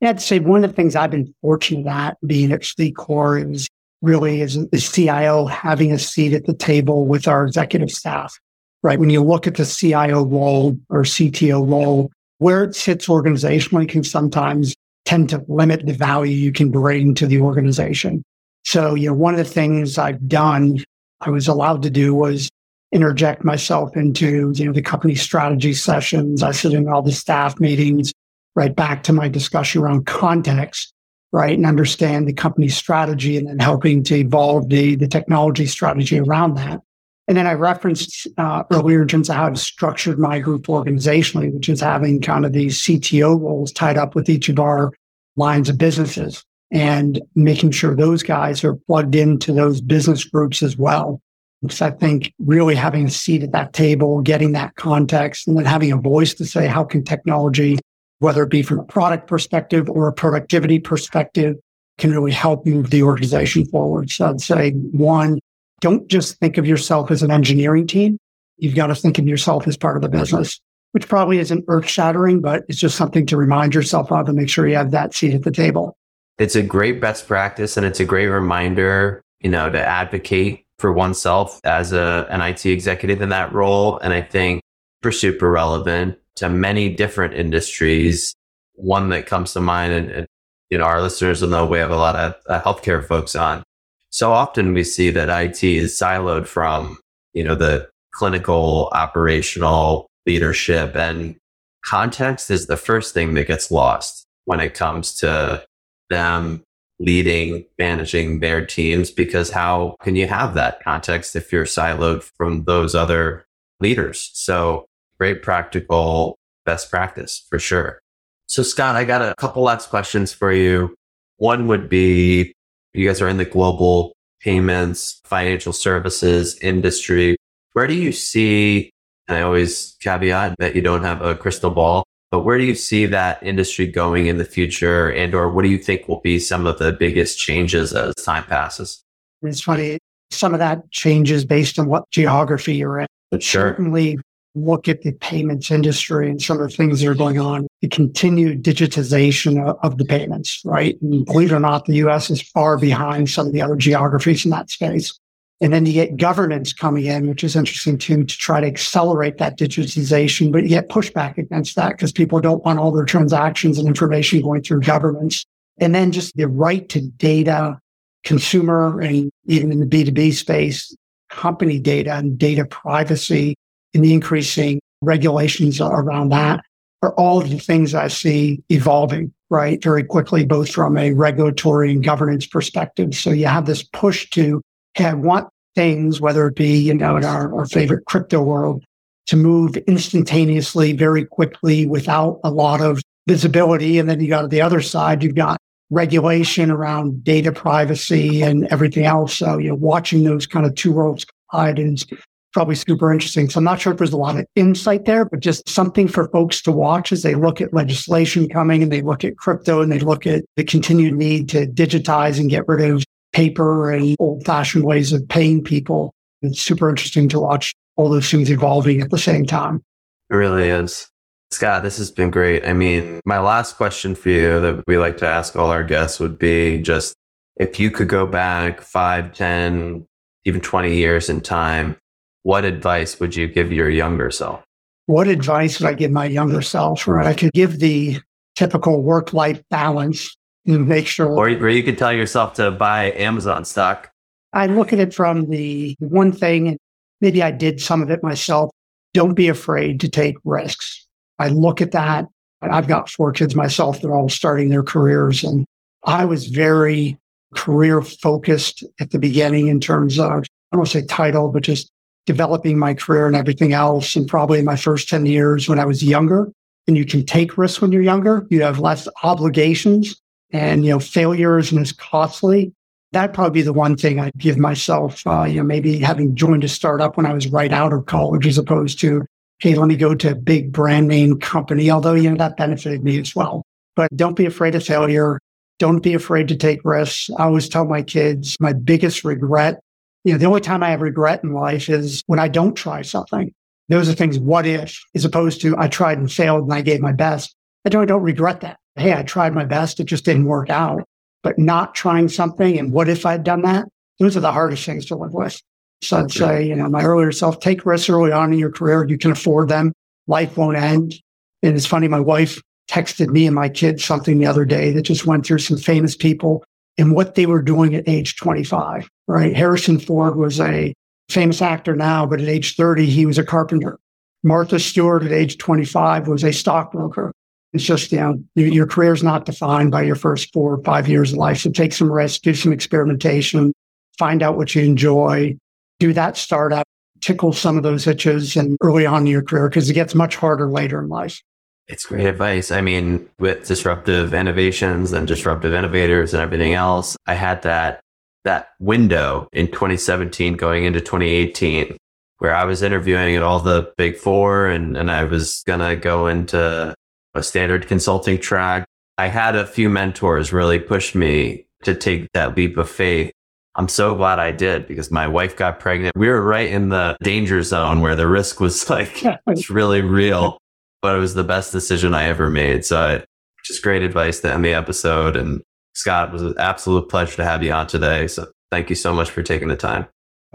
Yeah, 0.00 0.10
I'd 0.10 0.20
say 0.20 0.38
one 0.38 0.64
of 0.64 0.70
the 0.70 0.76
things 0.76 0.94
I've 0.94 1.10
been 1.10 1.34
fortunate 1.42 1.86
at 1.86 2.16
being 2.26 2.52
at 2.52 2.60
FleetCor 2.62 3.54
is 3.54 3.68
really 4.00 4.42
as 4.42 4.54
the 4.68 4.78
CIO 4.78 5.46
having 5.46 5.92
a 5.92 5.98
seat 5.98 6.32
at 6.32 6.46
the 6.46 6.54
table 6.54 7.06
with 7.06 7.26
our 7.26 7.44
executive 7.44 7.90
staff, 7.90 8.38
right? 8.82 8.98
When 8.98 9.10
you 9.10 9.22
look 9.22 9.46
at 9.46 9.56
the 9.56 9.64
CIO 9.64 10.24
role 10.24 10.78
or 10.88 11.02
CTO 11.02 11.68
role, 11.68 12.12
where 12.38 12.62
it 12.62 12.76
sits 12.76 13.08
organizationally 13.08 13.88
can 13.88 14.04
sometimes 14.04 14.74
tend 15.04 15.28
to 15.30 15.44
limit 15.48 15.84
the 15.86 15.92
value 15.92 16.34
you 16.34 16.52
can 16.52 16.70
bring 16.70 17.14
to 17.14 17.26
the 17.26 17.40
organization. 17.40 18.22
So, 18.64 18.94
you 18.94 19.08
know, 19.08 19.14
one 19.14 19.34
of 19.34 19.38
the 19.38 19.44
things 19.44 19.98
I've 19.98 20.28
done, 20.28 20.84
I 21.20 21.30
was 21.30 21.48
allowed 21.48 21.82
to 21.82 21.90
do 21.90 22.14
was 22.14 22.48
interject 22.92 23.44
myself 23.44 23.96
into, 23.96 24.52
you 24.54 24.64
know, 24.64 24.72
the 24.72 24.82
company 24.82 25.14
strategy 25.14 25.74
sessions. 25.74 26.42
I 26.42 26.52
sit 26.52 26.72
in 26.72 26.88
all 26.88 27.02
the 27.02 27.12
staff 27.12 27.60
meetings, 27.60 28.12
right 28.54 28.74
back 28.74 29.02
to 29.04 29.12
my 29.12 29.28
discussion 29.28 29.82
around 29.82 30.06
context, 30.06 30.92
right? 31.32 31.56
And 31.56 31.66
understand 31.66 32.26
the 32.26 32.32
company 32.32 32.68
strategy 32.68 33.36
and 33.36 33.46
then 33.46 33.58
helping 33.58 34.02
to 34.04 34.16
evolve 34.16 34.68
the, 34.68 34.96
the 34.96 35.08
technology 35.08 35.66
strategy 35.66 36.18
around 36.18 36.54
that. 36.54 36.80
And 37.28 37.36
then 37.36 37.46
I 37.46 37.52
referenced 37.52 38.26
uh, 38.38 38.64
earlier 38.72 39.02
in 39.02 39.08
terms 39.08 39.28
of 39.28 39.36
how 39.36 39.46
I've 39.46 39.58
structured 39.58 40.18
my 40.18 40.38
group 40.38 40.66
organizationally, 40.66 41.52
which 41.52 41.68
is 41.68 41.80
having 41.80 42.22
kind 42.22 42.46
of 42.46 42.54
these 42.54 42.78
CTO 42.78 43.38
roles 43.38 43.70
tied 43.70 43.98
up 43.98 44.14
with 44.14 44.30
each 44.30 44.48
of 44.48 44.58
our 44.58 44.92
lines 45.36 45.68
of 45.68 45.76
businesses 45.76 46.42
and 46.70 47.20
making 47.34 47.70
sure 47.70 47.94
those 47.94 48.22
guys 48.22 48.64
are 48.64 48.74
plugged 48.74 49.14
into 49.14 49.52
those 49.52 49.82
business 49.82 50.24
groups 50.24 50.62
as 50.62 50.78
well. 50.78 51.20
Because 51.62 51.82
I 51.82 51.90
think 51.90 52.32
really 52.38 52.76
having 52.76 53.06
a 53.06 53.10
seat 53.10 53.42
at 53.42 53.52
that 53.52 53.72
table, 53.72 54.20
getting 54.22 54.52
that 54.52 54.76
context, 54.76 55.48
and 55.48 55.56
then 55.58 55.64
having 55.64 55.90
a 55.90 55.96
voice 55.96 56.34
to 56.34 56.44
say, 56.44 56.68
how 56.68 56.84
can 56.84 57.04
technology, 57.04 57.78
whether 58.20 58.44
it 58.44 58.50
be 58.50 58.62
from 58.62 58.78
a 58.78 58.84
product 58.84 59.26
perspective 59.26 59.90
or 59.90 60.06
a 60.06 60.12
productivity 60.12 60.78
perspective, 60.78 61.56
can 61.98 62.12
really 62.12 62.30
help 62.30 62.64
move 62.64 62.90
the 62.90 63.02
organization 63.02 63.64
forward. 63.66 64.08
So 64.08 64.30
I'd 64.30 64.40
say 64.40 64.70
one, 64.70 65.40
don't 65.80 66.08
just 66.08 66.38
think 66.38 66.58
of 66.58 66.66
yourself 66.66 67.10
as 67.10 67.22
an 67.22 67.32
engineering 67.32 67.86
team. 67.86 68.18
you've 68.58 68.74
got 68.74 68.88
to 68.88 68.94
think 68.94 69.18
of 69.18 69.26
yourself 69.26 69.66
as 69.66 69.76
part 69.76 69.96
of 69.96 70.02
the 70.02 70.08
business, 70.08 70.60
which 70.92 71.08
probably 71.08 71.38
isn't 71.38 71.64
earth 71.68 71.88
shattering, 71.88 72.40
but 72.40 72.64
it's 72.68 72.78
just 72.78 72.96
something 72.96 73.26
to 73.26 73.36
remind 73.36 73.74
yourself 73.74 74.12
of 74.12 74.28
and 74.28 74.36
make 74.36 74.48
sure 74.48 74.68
you 74.68 74.76
have 74.76 74.90
that 74.90 75.14
seat 75.14 75.34
at 75.34 75.42
the 75.42 75.50
table. 75.50 75.96
It's 76.38 76.56
a 76.56 76.62
great 76.62 77.00
best 77.00 77.26
practice 77.26 77.76
and 77.76 77.86
it's 77.86 78.00
a 78.00 78.04
great 78.04 78.28
reminder, 78.28 79.22
you 79.40 79.50
know, 79.50 79.70
to 79.70 79.80
advocate 79.80 80.64
for 80.78 80.92
oneself 80.92 81.60
as 81.64 81.92
a, 81.92 82.26
an 82.30 82.40
IT 82.40 82.64
executive 82.66 83.20
in 83.20 83.30
that 83.30 83.52
role. 83.52 83.98
And 83.98 84.12
I 84.12 84.22
think 84.22 84.62
for 85.02 85.12
super 85.12 85.50
relevant 85.50 86.18
to 86.36 86.48
many 86.48 86.88
different 86.88 87.34
industries. 87.34 88.34
One 88.74 89.08
that 89.08 89.26
comes 89.26 89.52
to 89.54 89.60
mind, 89.60 89.92
and, 89.92 90.10
and 90.10 90.26
you 90.70 90.78
know, 90.78 90.84
our 90.84 91.02
listeners 91.02 91.42
will 91.42 91.48
know 91.48 91.66
we 91.66 91.78
have 91.78 91.90
a 91.90 91.96
lot 91.96 92.14
of 92.14 92.34
uh, 92.48 92.60
healthcare 92.60 93.04
folks 93.04 93.34
on. 93.34 93.62
So 94.10 94.32
often 94.32 94.72
we 94.72 94.84
see 94.84 95.10
that 95.10 95.28
IT 95.28 95.62
is 95.62 95.98
siloed 95.98 96.46
from, 96.46 96.98
you 97.34 97.44
know, 97.44 97.54
the 97.54 97.88
clinical 98.12 98.88
operational 98.92 100.06
leadership 100.26 100.94
and 100.94 101.36
context 101.84 102.50
is 102.50 102.66
the 102.66 102.76
first 102.76 103.14
thing 103.14 103.34
that 103.34 103.46
gets 103.46 103.70
lost 103.70 104.26
when 104.44 104.60
it 104.60 104.74
comes 104.74 105.14
to 105.16 105.64
them 106.10 106.62
leading, 106.98 107.64
managing 107.78 108.40
their 108.40 108.64
teams, 108.64 109.10
because 109.10 109.50
how 109.50 109.96
can 110.02 110.16
you 110.16 110.26
have 110.26 110.54
that 110.54 110.82
context 110.82 111.36
if 111.36 111.52
you're 111.52 111.64
siloed 111.64 112.22
from 112.22 112.64
those 112.64 112.94
other 112.94 113.46
leaders? 113.80 114.30
So 114.34 114.86
great 115.18 115.42
practical 115.42 116.36
best 116.64 116.90
practice 116.90 117.46
for 117.48 117.58
sure. 117.58 118.00
So 118.46 118.62
Scott, 118.62 118.96
I 118.96 119.04
got 119.04 119.22
a 119.22 119.34
couple 119.36 119.62
last 119.62 119.90
questions 119.90 120.32
for 120.32 120.52
you. 120.52 120.94
One 121.36 121.66
would 121.68 121.88
be, 121.88 122.52
you 122.94 123.06
guys 123.06 123.22
are 123.22 123.28
in 123.28 123.36
the 123.36 123.44
global 123.44 124.14
payments, 124.40 125.20
financial 125.24 125.72
services 125.72 126.58
industry. 126.60 127.36
Where 127.74 127.86
do 127.86 127.94
you 127.94 128.12
see, 128.12 128.90
and 129.28 129.36
I 129.36 129.42
always 129.42 129.96
caveat 130.00 130.56
that 130.58 130.74
you 130.74 130.82
don't 130.82 131.04
have 131.04 131.22
a 131.22 131.34
crystal 131.34 131.70
ball, 131.70 132.04
but 132.30 132.40
where 132.40 132.58
do 132.58 132.64
you 132.64 132.74
see 132.74 133.06
that 133.06 133.42
industry 133.42 133.86
going 133.86 134.26
in 134.26 134.38
the 134.38 134.44
future? 134.44 135.10
And 135.10 135.34
or 135.34 135.50
what 135.50 135.62
do 135.62 135.68
you 135.68 135.78
think 135.78 136.08
will 136.08 136.20
be 136.20 136.38
some 136.38 136.66
of 136.66 136.78
the 136.78 136.92
biggest 136.92 137.38
changes 137.38 137.94
as 137.94 138.14
time 138.16 138.44
passes? 138.44 139.02
It's 139.42 139.60
funny. 139.60 139.98
Some 140.30 140.52
of 140.52 140.58
that 140.58 140.90
changes 140.90 141.44
based 141.44 141.78
on 141.78 141.86
what 141.86 142.08
geography 142.10 142.76
you're 142.76 143.00
in. 143.00 143.06
But 143.30 143.42
sure. 143.42 143.70
certainly 143.70 144.18
look 144.54 144.88
at 144.88 145.02
the 145.02 145.12
payments 145.12 145.70
industry 145.70 146.28
and 146.28 146.40
some 146.40 146.60
of 146.60 146.70
the 146.70 146.76
things 146.76 147.00
that 147.00 147.08
are 147.08 147.14
going 147.14 147.38
on, 147.38 147.66
the 147.80 147.88
continued 147.88 148.62
digitization 148.62 149.64
of, 149.64 149.78
of 149.82 149.98
the 149.98 150.04
payments, 150.04 150.60
right? 150.64 151.00
And 151.00 151.24
believe 151.24 151.52
it 151.52 151.54
or 151.54 151.60
not, 151.60 151.84
the 151.84 151.96
US 151.96 152.30
is 152.30 152.42
far 152.42 152.78
behind 152.78 153.30
some 153.30 153.46
of 153.46 153.52
the 153.52 153.62
other 153.62 153.76
geographies 153.76 154.44
in 154.44 154.50
that 154.50 154.70
space. 154.70 155.18
And 155.60 155.72
then 155.72 155.86
you 155.86 155.92
get 155.92 156.16
governance 156.16 156.72
coming 156.72 157.06
in, 157.06 157.28
which 157.28 157.42
is 157.42 157.56
interesting 157.56 157.98
too, 157.98 158.24
to 158.24 158.36
try 158.36 158.60
to 158.60 158.66
accelerate 158.66 159.38
that 159.38 159.58
digitization, 159.58 160.52
but 160.52 160.62
you 160.62 160.68
get 160.68 160.88
pushback 160.88 161.36
against 161.36 161.74
that 161.74 161.90
because 161.90 162.12
people 162.12 162.40
don't 162.40 162.64
want 162.64 162.78
all 162.78 162.92
their 162.92 163.04
transactions 163.04 163.76
and 163.78 163.88
information 163.88 164.40
going 164.40 164.62
through 164.62 164.82
governments. 164.82 165.44
And 165.80 165.94
then 165.94 166.12
just 166.12 166.36
the 166.36 166.46
right 166.46 166.88
to 166.90 167.00
data, 167.00 167.78
consumer 168.24 169.00
and 169.00 169.30
even 169.46 169.72
in 169.72 169.80
the 169.80 169.86
B2B 169.86 170.32
space, 170.32 170.94
company 171.28 171.78
data 171.78 172.14
and 172.14 172.38
data 172.38 172.64
privacy 172.64 173.56
and 173.94 174.04
the 174.04 174.12
increasing 174.12 174.80
regulations 175.02 175.80
around 175.80 176.30
that 176.30 176.60
are 177.02 177.14
all 177.14 177.40
the 177.40 177.58
things 177.58 177.94
I 177.94 178.08
see 178.08 178.62
evolving, 178.70 179.32
right, 179.50 179.82
very 179.82 180.02
quickly, 180.02 180.44
both 180.44 180.70
from 180.70 180.96
a 180.98 181.12
regulatory 181.12 181.92
and 181.92 182.02
governance 182.02 182.46
perspective. 182.46 183.14
So 183.14 183.30
you 183.30 183.46
have 183.46 183.66
this 183.66 183.82
push 183.82 184.28
to 184.30 184.60
have 184.96 185.18
want 185.18 185.48
things, 185.74 186.20
whether 186.20 186.46
it 186.48 186.56
be, 186.56 186.78
you 186.78 186.94
know, 186.94 187.16
in 187.16 187.24
our, 187.24 187.54
our 187.56 187.66
favorite 187.66 188.04
crypto 188.06 188.42
world, 188.42 188.84
to 189.26 189.36
move 189.36 189.76
instantaneously, 189.86 190.92
very 190.92 191.24
quickly 191.24 191.86
without 191.86 192.40
a 192.42 192.50
lot 192.50 192.80
of 192.80 193.00
visibility. 193.28 193.98
And 193.98 194.08
then 194.08 194.20
you 194.20 194.28
got 194.28 194.42
to 194.42 194.48
the 194.48 194.62
other 194.62 194.80
side, 194.80 195.22
you've 195.22 195.34
got 195.34 195.58
regulation 195.90 196.70
around 196.70 197.22
data 197.24 197.52
privacy 197.52 198.42
and 198.42 198.66
everything 198.66 199.04
else. 199.04 199.36
So, 199.36 199.58
you 199.58 199.68
know, 199.68 199.74
watching 199.74 200.24
those 200.24 200.46
kind 200.46 200.66
of 200.66 200.74
two 200.74 200.92
worlds 200.92 201.26
collide 201.50 201.78
is 201.78 202.06
probably 202.52 202.74
super 202.74 203.12
interesting. 203.12 203.48
So 203.48 203.58
I'm 203.58 203.64
not 203.64 203.80
sure 203.80 203.92
if 203.92 203.98
there's 203.98 204.12
a 204.12 204.16
lot 204.16 204.38
of 204.38 204.46
insight 204.56 205.04
there, 205.04 205.24
but 205.24 205.40
just 205.40 205.68
something 205.68 206.08
for 206.08 206.28
folks 206.28 206.62
to 206.62 206.72
watch 206.72 207.12
as 207.12 207.22
they 207.22 207.34
look 207.34 207.60
at 207.60 207.72
legislation 207.72 208.48
coming 208.48 208.82
and 208.82 208.90
they 208.90 209.02
look 209.02 209.24
at 209.24 209.36
crypto 209.36 209.80
and 209.80 209.92
they 209.92 210.00
look 210.00 210.26
at 210.26 210.44
the 210.56 210.64
continued 210.64 211.14
need 211.14 211.48
to 211.50 211.66
digitize 211.66 212.40
and 212.40 212.50
get 212.50 212.66
rid 212.66 212.90
of 212.90 213.04
paper 213.32 213.90
and 213.90 214.16
old 214.18 214.44
fashioned 214.44 214.84
ways 214.84 215.12
of 215.12 215.26
paying 215.28 215.62
people. 215.62 216.14
It's 216.42 216.60
super 216.60 216.88
interesting 216.88 217.28
to 217.30 217.40
watch 217.40 217.74
all 217.96 218.08
those 218.08 218.30
things 218.30 218.50
evolving 218.50 219.00
at 219.00 219.10
the 219.10 219.18
same 219.18 219.44
time. 219.44 219.82
It 220.30 220.34
really 220.34 220.68
is. 220.68 221.08
Scott, 221.50 221.82
this 221.82 221.96
has 221.98 222.10
been 222.10 222.30
great. 222.30 222.64
I 222.66 222.74
mean, 222.74 223.20
my 223.24 223.38
last 223.38 223.76
question 223.76 224.14
for 224.14 224.28
you 224.28 224.60
that 224.60 224.84
we 224.86 224.98
like 224.98 225.16
to 225.18 225.26
ask 225.26 225.56
all 225.56 225.70
our 225.70 225.82
guests 225.82 226.20
would 226.20 226.38
be 226.38 226.78
just 226.78 227.14
if 227.56 227.80
you 227.80 227.90
could 227.90 228.08
go 228.08 228.26
back 228.26 228.80
five, 228.80 229.34
ten, 229.34 230.06
even 230.44 230.60
20 230.60 230.94
years 230.94 231.28
in 231.28 231.40
time, 231.40 231.96
what 232.42 232.64
advice 232.64 233.18
would 233.18 233.34
you 233.34 233.48
give 233.48 233.72
your 233.72 233.88
younger 233.88 234.30
self? 234.30 234.62
What 235.06 235.26
advice 235.26 235.80
would 235.80 235.88
I 235.88 235.94
give 235.94 236.10
my 236.10 236.26
younger 236.26 236.62
self? 236.62 237.08
Right. 237.08 237.26
I 237.26 237.34
could 237.34 237.52
give 237.52 237.78
the 237.78 238.20
typical 238.54 239.02
work 239.02 239.32
life 239.32 239.62
balance 239.70 240.36
make 240.78 241.06
sure. 241.06 241.28
Or, 241.28 241.48
or 241.48 241.68
you 241.68 241.82
could 241.82 241.98
tell 241.98 242.12
yourself 242.12 242.54
to 242.54 242.70
buy 242.70 243.12
Amazon 243.12 243.64
stock. 243.64 244.10
I 244.52 244.66
look 244.66 244.92
at 244.92 244.98
it 244.98 245.14
from 245.14 245.48
the 245.48 245.96
one 245.98 246.30
thing, 246.32 246.68
and 246.68 246.78
maybe 247.20 247.42
I 247.42 247.50
did 247.50 247.80
some 247.80 248.02
of 248.02 248.10
it 248.10 248.22
myself. 248.22 248.70
Don't 249.14 249.34
be 249.34 249.48
afraid 249.48 250.00
to 250.00 250.08
take 250.08 250.36
risks. 250.44 251.06
I 251.38 251.48
look 251.48 251.80
at 251.80 251.92
that. 251.92 252.26
I've 252.60 252.88
got 252.88 253.08
four 253.08 253.32
kids 253.32 253.54
myself. 253.54 254.00
They're 254.00 254.14
all 254.14 254.28
starting 254.28 254.68
their 254.68 254.82
careers. 254.82 255.42
And 255.44 255.64
I 256.04 256.24
was 256.24 256.46
very 256.46 257.16
career 257.54 258.02
focused 258.02 258.84
at 259.00 259.10
the 259.10 259.18
beginning 259.18 259.68
in 259.68 259.80
terms 259.80 260.18
of, 260.18 260.30
I 260.30 260.34
don't 260.72 260.80
want 260.80 260.90
to 260.90 261.00
say 261.00 261.06
title, 261.06 261.48
but 261.50 261.62
just 261.62 261.90
developing 262.26 262.78
my 262.78 262.94
career 262.94 263.26
and 263.26 263.36
everything 263.36 263.72
else. 263.72 264.16
And 264.16 264.28
probably 264.28 264.58
in 264.58 264.64
my 264.64 264.76
first 264.76 265.08
10 265.08 265.24
years 265.24 265.68
when 265.68 265.78
I 265.78 265.86
was 265.86 266.02
younger, 266.02 266.50
and 266.86 266.96
you 266.96 267.04
can 267.04 267.24
take 267.24 267.56
risks 267.56 267.80
when 267.80 267.92
you're 267.92 268.02
younger, 268.02 268.46
you 268.50 268.62
have 268.62 268.80
less 268.80 269.08
obligations 269.22 270.20
and, 270.52 270.84
you 270.84 270.90
know, 270.90 270.98
failure 270.98 271.58
isn't 271.58 271.78
as 271.78 271.92
costly. 271.92 272.72
That'd 273.12 273.34
probably 273.34 273.60
be 273.60 273.62
the 273.62 273.72
one 273.72 273.96
thing 273.96 274.20
I'd 274.20 274.36
give 274.36 274.58
myself, 274.58 275.26
uh, 275.26 275.44
you 275.44 275.56
know, 275.56 275.62
maybe 275.62 275.98
having 275.98 276.34
joined 276.34 276.64
a 276.64 276.68
startup 276.68 277.16
when 277.16 277.26
I 277.26 277.32
was 277.32 277.48
right 277.48 277.72
out 277.72 277.92
of 277.92 278.06
college 278.06 278.46
as 278.46 278.58
opposed 278.58 279.00
to, 279.00 279.24
hey, 279.60 279.74
let 279.74 279.88
me 279.88 279.96
go 279.96 280.14
to 280.14 280.32
a 280.32 280.34
big 280.34 280.72
brand 280.72 281.08
name 281.08 281.38
company, 281.38 281.90
although, 281.90 282.14
you 282.14 282.30
know, 282.30 282.36
that 282.36 282.56
benefited 282.56 283.02
me 283.02 283.18
as 283.18 283.34
well. 283.34 283.64
But 283.96 284.14
don't 284.14 284.36
be 284.36 284.46
afraid 284.46 284.74
of 284.74 284.84
failure. 284.84 285.40
Don't 285.78 286.02
be 286.02 286.12
afraid 286.12 286.48
to 286.48 286.56
take 286.56 286.84
risks. 286.84 287.30
I 287.38 287.44
always 287.44 287.68
tell 287.68 287.86
my 287.86 288.02
kids 288.02 288.56
my 288.60 288.72
biggest 288.72 289.24
regret 289.24 289.80
you 290.24 290.32
know, 290.32 290.38
the 290.38 290.46
only 290.46 290.60
time 290.60 290.82
I 290.82 290.90
have 290.90 291.00
regret 291.00 291.42
in 291.42 291.52
life 291.52 291.88
is 291.88 292.22
when 292.26 292.38
I 292.38 292.48
don't 292.48 292.74
try 292.74 293.02
something. 293.02 293.52
Those 293.88 294.08
are 294.08 294.12
things, 294.12 294.38
what 294.38 294.66
if, 294.66 295.00
as 295.14 295.24
opposed 295.24 295.60
to 295.62 295.74
I 295.78 295.88
tried 295.88 296.18
and 296.18 296.30
failed 296.30 296.64
and 296.64 296.74
I 296.74 296.82
gave 296.82 297.00
my 297.00 297.12
best. 297.12 297.54
I 297.86 297.88
don't, 297.88 298.02
I 298.02 298.06
don't 298.06 298.22
regret 298.22 298.60
that. 298.60 298.78
Hey, 298.98 299.14
I 299.14 299.22
tried 299.22 299.54
my 299.54 299.64
best. 299.64 300.00
It 300.00 300.04
just 300.04 300.24
didn't 300.24 300.46
work 300.46 300.70
out. 300.70 301.04
But 301.42 301.58
not 301.58 301.94
trying 301.94 302.28
something 302.28 302.78
and 302.78 302.92
what 302.92 303.08
if 303.08 303.24
I'd 303.24 303.44
done 303.44 303.62
that? 303.62 303.86
Those 304.18 304.36
are 304.36 304.40
the 304.40 304.52
hardest 304.52 304.84
things 304.84 305.06
to 305.06 305.16
live 305.16 305.32
with. 305.32 305.60
So 306.02 306.18
I'd 306.18 306.30
say, 306.30 306.66
you 306.66 306.74
know, 306.74 306.88
my 306.88 307.02
earlier 307.02 307.32
self, 307.32 307.60
take 307.60 307.86
risks 307.86 308.08
early 308.08 308.32
on 308.32 308.52
in 308.52 308.58
your 308.58 308.72
career. 308.72 309.06
You 309.08 309.18
can 309.18 309.32
afford 309.32 309.68
them. 309.68 309.92
Life 310.26 310.56
won't 310.56 310.76
end. 310.76 311.14
And 311.62 311.76
it's 311.76 311.86
funny, 311.86 312.08
my 312.08 312.20
wife 312.20 312.60
texted 312.88 313.28
me 313.28 313.46
and 313.46 313.54
my 313.54 313.68
kids 313.68 314.04
something 314.04 314.38
the 314.38 314.46
other 314.46 314.64
day 314.64 314.92
that 314.92 315.02
just 315.02 315.26
went 315.26 315.46
through 315.46 315.58
some 315.58 315.76
famous 315.76 316.16
people 316.16 316.64
and 316.96 317.14
what 317.14 317.34
they 317.34 317.46
were 317.46 317.62
doing 317.62 317.94
at 317.94 318.08
age 318.08 318.36
25, 318.36 319.08
right? 319.26 319.56
Harrison 319.56 319.98
Ford 319.98 320.36
was 320.36 320.60
a 320.60 320.94
famous 321.28 321.62
actor 321.62 321.94
now, 321.94 322.26
but 322.26 322.40
at 322.40 322.48
age 322.48 322.76
30, 322.76 323.06
he 323.06 323.26
was 323.26 323.38
a 323.38 323.44
carpenter. 323.44 323.98
Martha 324.42 324.78
Stewart 324.78 325.24
at 325.24 325.32
age 325.32 325.58
25 325.58 326.28
was 326.28 326.44
a 326.44 326.52
stockbroker. 326.52 327.32
It's 327.72 327.84
just, 327.84 328.12
you 328.12 328.18
know, 328.18 328.38
your 328.54 328.86
career 328.86 329.12
is 329.12 329.22
not 329.22 329.44
defined 329.44 329.90
by 329.90 330.02
your 330.02 330.14
first 330.14 330.52
four 330.52 330.74
or 330.74 330.82
five 330.84 331.08
years 331.08 331.32
of 331.32 331.38
life. 331.38 331.58
So 331.58 331.70
take 331.70 331.92
some 331.92 332.10
risks, 332.10 332.38
do 332.38 332.54
some 332.54 332.72
experimentation, 332.72 333.72
find 334.18 334.42
out 334.42 334.56
what 334.56 334.74
you 334.74 334.82
enjoy, 334.82 335.56
do 336.00 336.12
that 336.14 336.36
startup, 336.36 336.86
tickle 337.20 337.52
some 337.52 337.76
of 337.76 337.82
those 337.82 338.06
itches 338.06 338.56
and 338.56 338.76
early 338.80 339.04
on 339.04 339.22
in 339.22 339.26
your 339.26 339.42
career 339.42 339.68
because 339.68 339.90
it 339.90 339.94
gets 339.94 340.14
much 340.14 340.36
harder 340.36 340.68
later 340.68 340.98
in 341.00 341.08
life. 341.08 341.42
It's 341.88 342.04
great 342.04 342.26
advice. 342.26 342.70
I 342.70 342.80
mean, 342.80 343.28
with 343.38 343.66
disruptive 343.66 344.34
innovations 344.34 345.12
and 345.12 345.26
disruptive 345.26 345.72
innovators 345.72 346.34
and 346.34 346.42
everything 346.42 346.74
else, 346.74 347.16
I 347.26 347.34
had 347.34 347.62
that 347.62 348.00
that 348.44 348.68
window 348.78 349.48
in 349.52 349.66
2017 349.66 350.54
going 350.54 350.84
into 350.84 351.00
2018 351.00 351.96
where 352.38 352.54
I 352.54 352.64
was 352.64 352.82
interviewing 352.82 353.34
at 353.34 353.42
all 353.42 353.58
the 353.58 353.92
big 353.96 354.16
four 354.16 354.66
and, 354.66 354.96
and 354.96 355.10
I 355.10 355.24
was 355.24 355.62
gonna 355.66 355.96
go 355.96 356.28
into 356.28 356.94
a 357.38 357.42
standard 357.42 357.88
consulting 357.88 358.38
track. 358.38 358.84
I 359.16 359.28
had 359.28 359.56
a 359.56 359.66
few 359.66 359.88
mentors 359.88 360.52
really 360.52 360.78
push 360.78 361.14
me 361.14 361.66
to 361.84 361.94
take 361.94 362.30
that 362.34 362.56
leap 362.56 362.76
of 362.76 362.90
faith 362.90 363.32
I'm 363.78 363.88
so 363.88 364.16
glad 364.16 364.40
I 364.40 364.50
did 364.50 364.88
because 364.88 365.12
my 365.12 365.28
wife 365.28 365.56
got 365.56 365.78
pregnant. 365.78 366.16
We 366.16 366.28
were 366.28 366.42
right 366.42 366.68
in 366.68 366.88
the 366.88 367.16
danger 367.22 367.62
zone 367.62 368.00
where 368.00 368.16
the 368.16 368.26
risk 368.26 368.58
was 368.58 368.90
like, 368.90 369.22
it's 369.46 369.70
really 369.70 370.02
real, 370.02 370.58
but 371.00 371.14
it 371.14 371.20
was 371.20 371.34
the 371.34 371.44
best 371.44 371.70
decision 371.70 372.12
I 372.12 372.24
ever 372.24 372.50
made. 372.50 372.84
So 372.84 373.00
I, 373.00 373.24
just 373.64 373.82
great 373.82 374.02
advice 374.02 374.40
to 374.40 374.52
end 374.52 374.64
the 374.64 374.74
episode. 374.74 375.36
And 375.36 375.62
Scott, 375.94 376.30
it 376.30 376.32
was 376.32 376.42
an 376.42 376.54
absolute 376.58 377.08
pleasure 377.08 377.36
to 377.36 377.44
have 377.44 377.62
you 377.62 377.70
on 377.70 377.86
today. 377.86 378.26
So 378.26 378.46
thank 378.72 378.90
you 378.90 378.96
so 378.96 379.14
much 379.14 379.30
for 379.30 379.44
taking 379.44 379.68
the 379.68 379.76
time. 379.76 380.06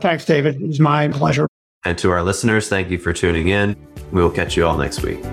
Thanks, 0.02 0.26
David. 0.26 0.62
It 0.62 0.68
was 0.68 0.80
my 0.80 1.08
pleasure. 1.08 1.48
And 1.86 1.98
to 2.00 2.12
our 2.12 2.24
listeners, 2.24 2.68
thank 2.68 2.90
you 2.90 2.98
for 2.98 3.14
tuning 3.14 3.50
in. 3.50 3.76
We 4.12 4.22
will 4.22 4.32
catch 4.32 4.58
you 4.58 4.66
all 4.66 4.78
next 4.78 5.02
week. 5.02 5.24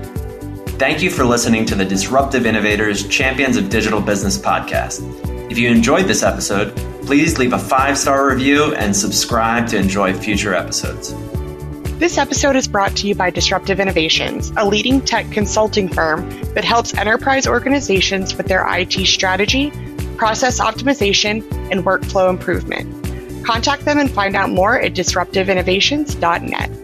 Thank 0.81 1.03
you 1.03 1.11
for 1.11 1.27
listening 1.27 1.67
to 1.67 1.75
the 1.75 1.85
Disruptive 1.85 2.47
Innovators 2.47 3.07
Champions 3.07 3.59
of 3.59 3.69
Digital 3.69 4.01
Business 4.01 4.39
podcast. 4.39 5.03
If 5.51 5.59
you 5.59 5.69
enjoyed 5.69 6.07
this 6.07 6.23
episode, 6.23 6.75
please 7.05 7.39
leave 7.39 7.53
a 7.53 7.59
five 7.59 7.99
star 7.99 8.27
review 8.27 8.75
and 8.75 8.97
subscribe 8.97 9.69
to 9.69 9.77
enjoy 9.77 10.15
future 10.15 10.55
episodes. 10.55 11.15
This 11.99 12.17
episode 12.17 12.57
is 12.57 12.67
brought 12.67 12.97
to 12.97 13.07
you 13.07 13.15
by 13.15 13.29
Disruptive 13.29 13.79
Innovations, 13.79 14.55
a 14.57 14.67
leading 14.67 15.03
tech 15.03 15.31
consulting 15.31 15.87
firm 15.87 16.27
that 16.55 16.65
helps 16.65 16.95
enterprise 16.95 17.47
organizations 17.47 18.35
with 18.35 18.47
their 18.47 18.65
IT 18.67 19.07
strategy, 19.07 19.73
process 20.17 20.61
optimization, 20.61 21.43
and 21.71 21.85
workflow 21.85 22.31
improvement. 22.31 23.45
Contact 23.45 23.85
them 23.85 23.99
and 23.99 24.11
find 24.11 24.35
out 24.35 24.49
more 24.49 24.81
at 24.81 24.95
disruptiveinnovations.net. 24.95 26.80